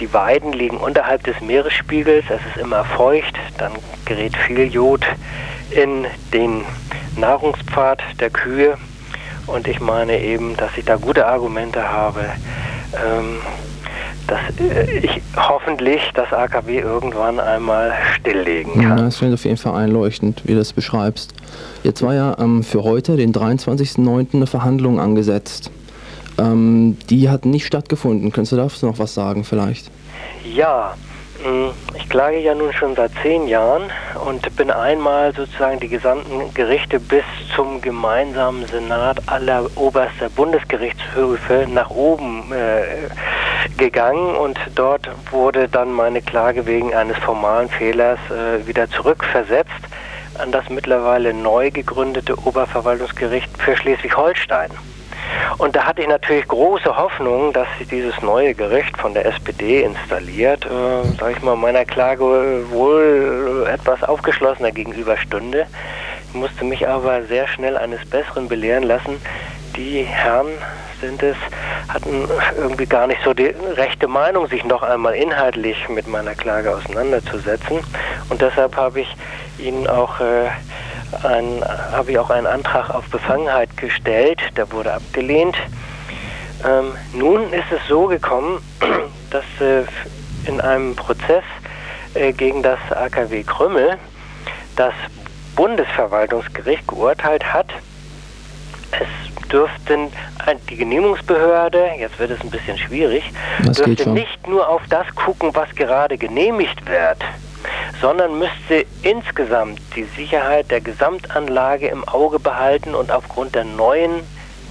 die 0.00 0.12
Weiden 0.12 0.52
liegen 0.52 0.78
unterhalb 0.78 1.22
des 1.24 1.40
Meeresspiegels, 1.40 2.24
es 2.28 2.40
ist 2.54 2.62
immer 2.62 2.84
feucht, 2.84 3.38
dann 3.58 3.72
gerät 4.04 4.36
viel 4.36 4.72
Jod 4.72 5.04
in 5.70 6.06
den 6.32 6.64
Nahrungspfad 7.16 8.02
der 8.18 8.30
Kühe 8.30 8.76
und 9.46 9.68
ich 9.68 9.80
meine 9.80 10.20
eben, 10.20 10.56
dass 10.56 10.76
ich 10.76 10.84
da 10.84 10.96
gute 10.96 11.26
Argumente 11.26 11.90
habe, 11.90 12.24
ähm, 12.94 13.40
dass 14.26 14.40
äh, 14.60 14.98
ich 14.98 15.20
hoffentlich 15.36 16.00
das 16.14 16.32
AKW 16.32 16.78
irgendwann 16.78 17.40
einmal 17.40 17.92
stilllegen 18.16 18.74
kann. 18.74 18.82
Ja, 18.82 18.96
das 18.96 19.16
finde 19.16 19.34
ich 19.34 19.40
auf 19.40 19.44
jeden 19.44 19.56
Fall 19.56 19.74
einleuchtend, 19.74 20.42
wie 20.44 20.52
du 20.52 20.58
das 20.58 20.72
beschreibst. 20.72 21.34
Jetzt 21.82 22.02
war 22.02 22.14
ja 22.14 22.36
ähm, 22.38 22.62
für 22.62 22.82
heute, 22.84 23.16
den 23.16 23.32
23.09., 23.32 24.34
eine 24.34 24.46
Verhandlung 24.46 25.00
angesetzt. 25.00 25.70
Ähm, 26.38 26.96
die 27.10 27.28
hat 27.28 27.44
nicht 27.44 27.66
stattgefunden. 27.66 28.32
Könntest 28.32 28.52
du 28.52 28.56
dazu 28.56 28.86
noch 28.86 28.98
was 28.98 29.14
sagen 29.14 29.44
vielleicht? 29.44 29.90
Ja, 30.44 30.94
hm, 31.42 31.70
ich 31.96 32.08
klage 32.08 32.38
ja 32.38 32.54
nun 32.54 32.72
schon 32.72 32.94
seit 32.94 33.10
zehn 33.20 33.48
Jahren 33.48 33.82
und 34.26 34.54
bin 34.56 34.70
einmal 34.70 35.34
sozusagen 35.34 35.80
die 35.80 35.88
gesamten 35.88 36.54
Gerichte 36.54 37.00
bis 37.00 37.24
zum 37.56 37.80
gemeinsamen 37.80 38.64
Senat 38.66 39.20
aller 39.26 39.66
oberster 39.74 40.28
Bundesgerichtshöfe 40.30 41.66
nach 41.68 41.90
oben 41.90 42.52
äh, 42.52 43.08
gegangen 43.76 44.36
und 44.36 44.58
dort 44.74 45.08
wurde 45.30 45.68
dann 45.68 45.92
meine 45.92 46.22
Klage 46.22 46.66
wegen 46.66 46.94
eines 46.94 47.16
formalen 47.18 47.68
Fehlers 47.68 48.18
äh, 48.30 48.66
wieder 48.66 48.88
zurückversetzt 48.90 49.70
an 50.38 50.50
das 50.50 50.68
mittlerweile 50.70 51.34
neu 51.34 51.70
gegründete 51.70 52.36
Oberverwaltungsgericht 52.46 53.50
für 53.58 53.76
Schleswig-Holstein. 53.76 54.70
Und 55.58 55.76
da 55.76 55.84
hatte 55.84 56.02
ich 56.02 56.08
natürlich 56.08 56.48
große 56.48 56.96
Hoffnung, 56.96 57.52
dass 57.52 57.68
dieses 57.90 58.20
neue 58.22 58.54
Gericht 58.54 58.96
von 58.96 59.14
der 59.14 59.26
SPD 59.26 59.82
installiert, 59.82 60.66
äh, 60.66 61.18
sage 61.18 61.34
ich 61.36 61.42
mal, 61.42 61.56
meiner 61.56 61.84
Klage 61.84 62.64
wohl 62.70 63.68
etwas 63.72 64.02
aufgeschlossener 64.02 64.72
gegenüberstünde. 64.72 65.66
Ich 66.28 66.34
musste 66.34 66.64
mich 66.64 66.88
aber 66.88 67.22
sehr 67.24 67.46
schnell 67.46 67.76
eines 67.76 68.04
Besseren 68.08 68.48
belehren 68.48 68.84
lassen. 68.84 69.20
Die 69.76 70.02
Herren 70.02 70.48
sind 71.02 71.22
es, 71.22 71.36
hatten 71.88 72.28
irgendwie 72.56 72.86
gar 72.86 73.06
nicht 73.06 73.20
so 73.24 73.34
die 73.34 73.52
rechte 73.76 74.06
Meinung, 74.08 74.46
sich 74.46 74.64
noch 74.64 74.82
einmal 74.82 75.14
inhaltlich 75.14 75.88
mit 75.88 76.06
meiner 76.06 76.34
Klage 76.34 76.74
auseinanderzusetzen. 76.74 77.80
Und 78.30 78.40
deshalb 78.40 78.76
habe 78.76 79.00
ich 79.00 79.16
ihnen 79.58 79.86
auch 79.88 80.20
äh, 80.20 80.48
ein, 81.26 81.62
habe 81.92 82.12
ich 82.12 82.18
auch 82.18 82.30
einen 82.30 82.46
Antrag 82.46 82.88
auf 82.90 83.04
Befangenheit 83.10 83.76
gestellt, 83.76 84.40
der 84.56 84.70
wurde 84.72 84.94
abgelehnt. 84.94 85.56
Ähm, 86.64 86.92
nun 87.12 87.52
ist 87.52 87.70
es 87.70 87.80
so 87.88 88.06
gekommen, 88.06 88.62
dass 89.30 89.44
äh, 89.60 89.84
in 90.46 90.60
einem 90.60 90.94
Prozess 90.94 91.44
äh, 92.14 92.32
gegen 92.32 92.62
das 92.62 92.78
AKW 92.90 93.42
Krümmel 93.42 93.98
das 94.76 94.94
Bundesverwaltungsgericht 95.56 96.86
geurteilt 96.86 97.52
hat, 97.52 97.66
es 98.92 99.31
dürften 99.52 100.08
die 100.70 100.76
Genehmigungsbehörde, 100.76 101.90
jetzt 101.98 102.18
wird 102.18 102.30
es 102.30 102.40
ein 102.40 102.50
bisschen 102.50 102.78
schwierig, 102.78 103.24
das 103.64 103.76
dürfte 103.78 104.10
nicht 104.10 104.48
nur 104.48 104.68
auf 104.68 104.82
das 104.88 105.06
gucken, 105.14 105.50
was 105.54 105.74
gerade 105.74 106.16
genehmigt 106.16 106.88
wird, 106.88 107.18
sondern 108.00 108.38
müsste 108.38 108.86
insgesamt 109.02 109.80
die 109.94 110.04
Sicherheit 110.16 110.70
der 110.70 110.80
Gesamtanlage 110.80 111.88
im 111.88 112.06
Auge 112.08 112.38
behalten 112.38 112.94
und 112.94 113.12
aufgrund 113.12 113.54
der 113.54 113.64
neuen 113.64 114.10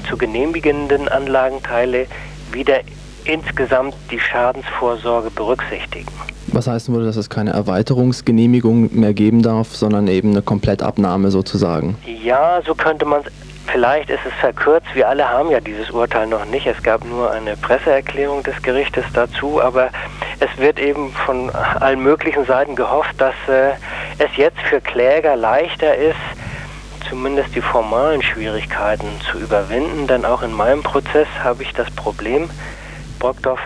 zu 0.09 0.17
genehmigenden 0.17 1.07
Anlagenteile 1.07 2.07
wieder 2.51 2.79
insgesamt 3.23 3.93
die 4.09 4.19
Schadensvorsorge 4.19 5.29
berücksichtigen. 5.29 6.11
Was 6.47 6.67
heißen 6.67 6.93
würde, 6.93 7.05
dass 7.05 7.15
es 7.15 7.29
keine 7.29 7.51
Erweiterungsgenehmigung 7.51 8.89
mehr 8.99 9.13
geben 9.13 9.43
darf, 9.43 9.75
sondern 9.75 10.07
eben 10.07 10.31
eine 10.31 10.41
Komplettabnahme 10.41 11.31
sozusagen? 11.31 11.97
Ja, 12.23 12.61
so 12.65 12.75
könnte 12.75 13.05
man 13.05 13.21
es 13.21 13.31
Vielleicht 13.71 14.09
ist 14.09 14.19
es 14.25 14.33
verkürzt, 14.33 14.87
wir 14.95 15.07
alle 15.07 15.29
haben 15.29 15.49
ja 15.49 15.61
dieses 15.61 15.91
Urteil 15.91 16.27
noch 16.27 16.43
nicht. 16.45 16.67
Es 16.67 16.83
gab 16.83 17.05
nur 17.05 17.31
eine 17.31 17.55
Presseerklärung 17.55 18.43
des 18.43 18.61
Gerichtes 18.61 19.05
dazu, 19.13 19.61
aber 19.61 19.89
es 20.41 20.49
wird 20.57 20.77
eben 20.77 21.13
von 21.13 21.49
allen 21.49 22.03
möglichen 22.03 22.45
Seiten 22.45 22.75
gehofft, 22.75 23.19
dass 23.19 23.35
äh, 23.47 23.71
es 24.17 24.35
jetzt 24.35 24.59
für 24.61 24.81
Kläger 24.81 25.37
leichter 25.37 25.95
ist, 25.95 26.19
zumindest 27.07 27.55
die 27.55 27.61
formalen 27.61 28.21
Schwierigkeiten 28.21 29.07
zu 29.31 29.37
überwinden, 29.37 30.05
denn 30.05 30.25
auch 30.25 30.43
in 30.43 30.51
meinem 30.51 30.83
Prozess 30.83 31.27
habe 31.41 31.63
ich 31.63 31.71
das 31.73 31.89
Problem, 31.91 32.49
Brockdorf 33.19 33.61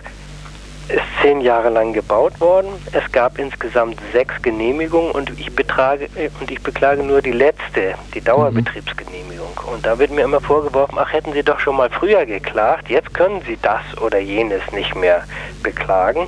ist 0.90 1.02
zehn 1.22 1.42
Jahre 1.42 1.70
lang 1.70 1.94
gebaut 1.94 2.40
worden. 2.40 2.70
Es 2.92 3.12
gab 3.12 3.40
insgesamt 3.40 4.00
sechs 4.14 4.42
Genehmigungen 4.42 5.12
und 5.12 5.32
ich, 5.40 5.56
betrage, 5.56 6.08
und 6.40 6.52
ich 6.52 6.62
beklage 6.62 7.04
nur 7.04 7.22
die 7.22 7.32
letzte, 7.32 7.96
die 8.14 8.22
Dauerbetriebsgenehmigung. 8.22 9.50
Und 9.74 9.86
da 9.86 9.98
wird 9.98 10.12
mir 10.12 10.24
immer 10.24 10.42
vorgeworfen, 10.42 10.98
ach 11.00 11.12
hätten 11.12 11.34
Sie 11.34 11.44
doch 11.44 11.60
schon 11.60 11.76
mal 11.76 11.90
früher 11.90 12.26
geklagt, 12.26 12.90
jetzt 12.90 13.14
können 13.14 13.42
Sie 13.48 13.58
das 13.62 13.82
oder 14.02 14.20
jenes 14.20 14.62
nicht 14.72 14.96
mehr 14.96 15.24
beklagen. 15.64 16.28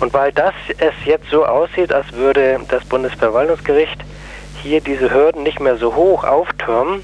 Und 0.00 0.12
weil 0.12 0.32
das 0.32 0.54
es 0.78 0.94
jetzt 1.04 1.30
so 1.30 1.46
aussieht, 1.46 1.92
als 1.92 2.12
würde 2.12 2.60
das 2.68 2.84
Bundesverwaltungsgericht 2.84 3.98
hier 4.62 4.80
diese 4.80 5.12
Hürden 5.12 5.42
nicht 5.44 5.60
mehr 5.60 5.76
so 5.76 5.94
hoch 5.94 6.24
auftürmen, 6.24 7.02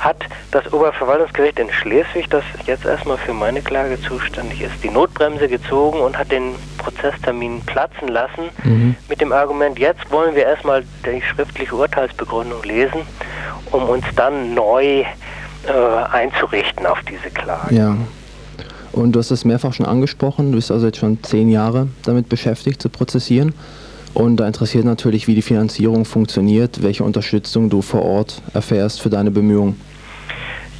hat 0.00 0.16
das 0.50 0.72
Oberverwaltungsgericht 0.72 1.58
in 1.58 1.70
Schleswig, 1.70 2.28
das 2.30 2.42
jetzt 2.66 2.86
erstmal 2.86 3.18
für 3.18 3.34
meine 3.34 3.60
Klage 3.60 4.00
zuständig 4.00 4.62
ist, 4.62 4.72
die 4.82 4.88
Notbremse 4.88 5.46
gezogen 5.46 6.00
und 6.00 6.18
hat 6.18 6.32
den 6.32 6.54
Prozesstermin 6.78 7.60
platzen 7.66 8.08
lassen 8.08 8.44
mhm. 8.64 8.96
mit 9.08 9.20
dem 9.20 9.32
Argument, 9.32 9.78
jetzt 9.78 10.10
wollen 10.10 10.34
wir 10.34 10.46
erstmal 10.46 10.84
die 11.04 11.22
schriftliche 11.22 11.74
Urteilsbegründung 11.74 12.62
lesen, 12.62 13.02
um 13.70 13.84
uns 13.84 14.04
dann 14.16 14.54
neu 14.54 15.00
äh, 15.02 15.06
einzurichten 16.10 16.86
auf 16.86 16.98
diese 17.02 17.30
Klage. 17.30 17.74
Ja. 17.74 17.96
Und 18.92 19.12
du 19.12 19.20
hast 19.20 19.30
es 19.30 19.44
mehrfach 19.44 19.72
schon 19.72 19.86
angesprochen, 19.86 20.50
du 20.50 20.56
bist 20.56 20.70
also 20.72 20.86
jetzt 20.86 20.98
schon 20.98 21.22
zehn 21.22 21.48
Jahre 21.48 21.88
damit 22.04 22.28
beschäftigt 22.28 22.82
zu 22.82 22.88
prozessieren. 22.88 23.54
Und 24.12 24.38
da 24.38 24.46
interessiert 24.46 24.84
natürlich, 24.84 25.28
wie 25.28 25.36
die 25.36 25.42
Finanzierung 25.42 26.04
funktioniert, 26.04 26.82
welche 26.82 27.04
Unterstützung 27.04 27.70
du 27.70 27.80
vor 27.80 28.02
Ort 28.02 28.42
erfährst 28.54 29.00
für 29.00 29.08
deine 29.08 29.30
Bemühungen. 29.30 29.80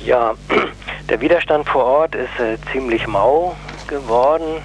Ja, 0.04 0.34
der 1.10 1.20
Widerstand 1.20 1.68
vor 1.68 1.84
Ort 1.84 2.14
ist 2.14 2.40
äh, 2.40 2.56
ziemlich 2.72 3.06
mau 3.06 3.54
geworden. 3.86 4.62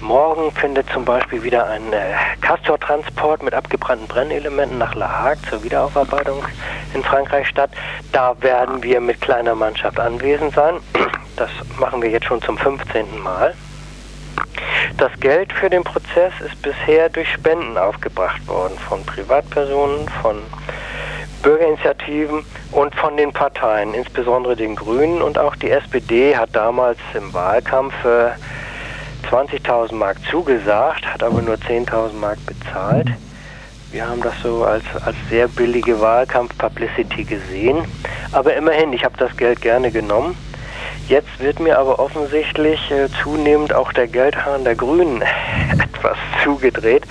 Morgen 0.00 0.50
findet 0.52 0.88
zum 0.90 1.04
Beispiel 1.04 1.42
wieder 1.42 1.66
ein 1.66 1.92
äh, 1.92 2.14
Castor-Transport 2.40 3.42
mit 3.42 3.52
abgebrannten 3.52 4.06
Brennelementen 4.06 4.78
nach 4.78 4.94
La 4.94 5.10
Hague 5.10 5.42
zur 5.50 5.62
Wiederaufarbeitung 5.62 6.42
in 6.94 7.02
Frankreich 7.02 7.48
statt. 7.48 7.70
Da 8.12 8.34
werden 8.40 8.82
wir 8.82 9.00
mit 9.00 9.20
kleiner 9.20 9.54
Mannschaft 9.54 10.00
anwesend 10.00 10.54
sein. 10.54 10.76
Das 11.36 11.50
machen 11.78 12.02
wir 12.02 12.10
jetzt 12.10 12.26
schon 12.26 12.42
zum 12.42 12.58
15. 12.58 13.20
Mal. 13.22 13.54
Das 14.96 15.12
Geld 15.20 15.52
für 15.52 15.70
den 15.70 15.84
Prozess 15.84 16.32
ist 16.44 16.60
bisher 16.62 17.08
durch 17.10 17.32
Spenden 17.32 17.78
aufgebracht 17.78 18.44
worden 18.48 18.76
von 18.76 19.06
Privatpersonen, 19.06 20.08
von 20.20 20.42
Bürgerinitiativen 21.42 22.44
und 22.72 22.94
von 22.94 23.16
den 23.16 23.32
Parteien, 23.32 23.94
insbesondere 23.94 24.56
den 24.56 24.76
Grünen 24.76 25.22
und 25.22 25.38
auch 25.38 25.56
die 25.56 25.70
SPD 25.70 26.36
hat 26.36 26.50
damals 26.52 26.98
im 27.14 27.32
Wahlkampf 27.32 27.94
äh, 28.04 28.30
20.000 29.30 29.94
Mark 29.94 30.16
zugesagt, 30.30 31.06
hat 31.06 31.22
aber 31.22 31.42
nur 31.42 31.56
10.000 31.56 32.14
Mark 32.14 32.38
bezahlt. 32.46 33.08
Wir 33.90 34.06
haben 34.08 34.20
das 34.20 34.34
so 34.42 34.64
als, 34.64 34.84
als 35.04 35.16
sehr 35.30 35.48
billige 35.48 36.00
Wahlkampf-Publicity 36.00 37.24
gesehen. 37.24 37.84
Aber 38.32 38.54
immerhin, 38.54 38.92
ich 38.92 39.04
habe 39.04 39.16
das 39.16 39.34
Geld 39.36 39.62
gerne 39.62 39.90
genommen. 39.90 40.36
Jetzt 41.08 41.40
wird 41.40 41.58
mir 41.58 41.78
aber 41.78 41.98
offensichtlich 41.98 42.90
äh, 42.90 43.08
zunehmend 43.22 43.72
auch 43.72 43.92
der 43.92 44.06
Geldhahn 44.06 44.64
der 44.64 44.74
Grünen 44.74 45.22
etwas 45.72 46.18
zugedreht, 46.44 47.04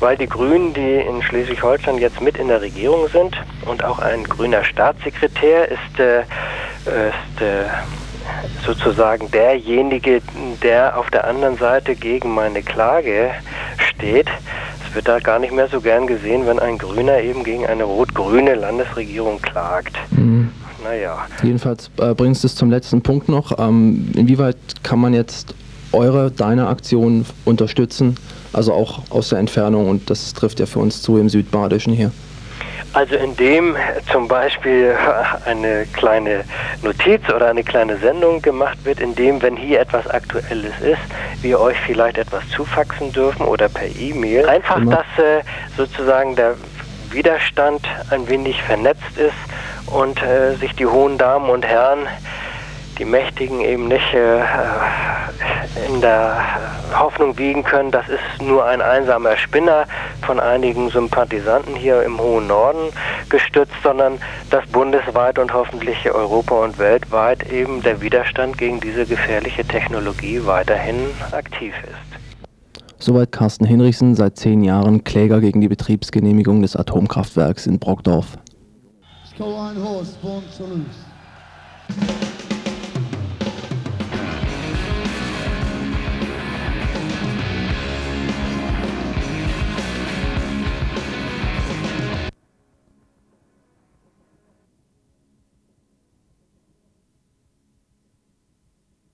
weil 0.00 0.16
die 0.16 0.26
Grünen, 0.26 0.74
die 0.74 0.94
in 0.96 1.22
Schleswig-Holstein 1.22 1.98
jetzt 1.98 2.20
mit 2.20 2.36
in 2.36 2.48
der 2.48 2.60
Regierung 2.60 3.08
sind 3.08 3.36
und 3.64 3.84
auch 3.84 3.98
ein 3.98 4.24
grüner 4.24 4.64
Staatssekretär 4.64 5.70
ist, 5.70 5.98
äh, 5.98 6.20
ist 6.20 7.40
äh, 7.40 7.64
sozusagen 8.64 9.30
derjenige, 9.30 10.20
der 10.62 10.98
auf 10.98 11.10
der 11.10 11.26
anderen 11.26 11.56
Seite 11.56 11.94
gegen 11.94 12.34
meine 12.34 12.62
Klage 12.62 13.30
steht. 13.78 14.28
Es 14.86 14.94
wird 14.94 15.08
da 15.08 15.18
gar 15.20 15.38
nicht 15.38 15.52
mehr 15.52 15.68
so 15.68 15.80
gern 15.80 16.06
gesehen, 16.06 16.46
wenn 16.46 16.58
ein 16.58 16.78
Grüner 16.78 17.20
eben 17.20 17.44
gegen 17.44 17.66
eine 17.66 17.84
rot-grüne 17.84 18.54
Landesregierung 18.54 19.40
klagt. 19.40 19.96
Mhm. 20.10 20.50
Naja. 20.84 21.26
Jedenfalls 21.42 21.90
äh, 21.98 22.14
bringst 22.14 22.44
du 22.44 22.46
es 22.46 22.54
zum 22.54 22.70
letzten 22.70 23.02
Punkt 23.02 23.28
noch. 23.28 23.58
Ähm, 23.58 24.12
inwieweit 24.14 24.56
kann 24.82 25.00
man 25.00 25.14
jetzt 25.14 25.54
eure, 25.92 26.30
deine 26.30 26.68
Aktion 26.68 27.24
unterstützen? 27.44 28.16
Also 28.56 28.72
auch 28.72 29.02
aus 29.10 29.28
der 29.28 29.38
Entfernung 29.38 29.86
und 29.90 30.08
das 30.08 30.32
trifft 30.32 30.60
ja 30.60 30.66
für 30.66 30.78
uns 30.78 31.02
zu 31.02 31.18
im 31.18 31.28
Südbadischen 31.28 31.92
hier. 31.92 32.10
Also 32.94 33.14
indem 33.16 33.76
zum 34.10 34.26
Beispiel 34.26 34.94
eine 35.44 35.84
kleine 35.92 36.42
Notiz 36.82 37.20
oder 37.28 37.50
eine 37.50 37.62
kleine 37.62 37.98
Sendung 37.98 38.40
gemacht 38.40 38.78
wird, 38.84 39.00
indem, 39.00 39.42
wenn 39.42 39.58
hier 39.58 39.80
etwas 39.80 40.08
Aktuelles 40.08 40.72
ist, 40.80 41.42
wir 41.42 41.60
euch 41.60 41.76
vielleicht 41.84 42.16
etwas 42.16 42.48
zufaxen 42.48 43.12
dürfen 43.12 43.44
oder 43.44 43.68
per 43.68 43.88
E-Mail. 43.94 44.46
Einfach, 44.46 44.80
dass 44.86 45.04
äh, 45.22 45.42
sozusagen 45.76 46.34
der 46.36 46.54
Widerstand 47.10 47.86
ein 48.08 48.26
wenig 48.26 48.62
vernetzt 48.62 49.18
ist 49.18 49.92
und 49.94 50.22
äh, 50.22 50.54
sich 50.56 50.74
die 50.74 50.86
hohen 50.86 51.18
Damen 51.18 51.50
und 51.50 51.66
Herren, 51.66 52.06
die 52.98 53.04
Mächtigen 53.04 53.60
eben 53.60 53.88
nicht 53.88 54.14
äh, 54.14 54.40
in 55.88 56.00
der 56.00 56.42
Hoffnung 56.94 57.36
wiegen 57.38 57.62
können, 57.62 57.90
das 57.90 58.08
ist 58.08 58.42
nur 58.42 58.64
ein 58.64 58.80
einsamer 58.80 59.36
Spinner 59.36 59.86
von 60.24 60.40
einigen 60.40 60.90
Sympathisanten 60.90 61.74
hier 61.74 62.02
im 62.02 62.18
hohen 62.18 62.46
Norden 62.46 62.92
gestützt, 63.28 63.74
sondern 63.82 64.18
dass 64.50 64.66
bundesweit 64.68 65.38
und 65.38 65.52
hoffentlich 65.52 66.10
Europa 66.10 66.64
und 66.64 66.78
weltweit 66.78 67.50
eben 67.50 67.82
der 67.82 68.00
Widerstand 68.00 68.56
gegen 68.58 68.80
diese 68.80 69.04
gefährliche 69.06 69.64
Technologie 69.64 70.40
weiterhin 70.44 70.96
aktiv 71.32 71.74
ist. 71.82 72.16
Soweit 72.98 73.30
Carsten 73.30 73.66
Hinrichsen, 73.66 74.14
seit 74.14 74.36
zehn 74.36 74.64
Jahren 74.64 75.04
Kläger 75.04 75.40
gegen 75.40 75.60
die 75.60 75.68
Betriebsgenehmigung 75.68 76.62
des 76.62 76.76
Atomkraftwerks 76.76 77.66
in 77.66 77.78
Brockdorf. 77.78 78.38
Go 79.36 79.44
on 79.44 79.76
horse, 79.76 80.16
born 80.22 80.42
to 80.56 80.64
lose. 80.64 82.25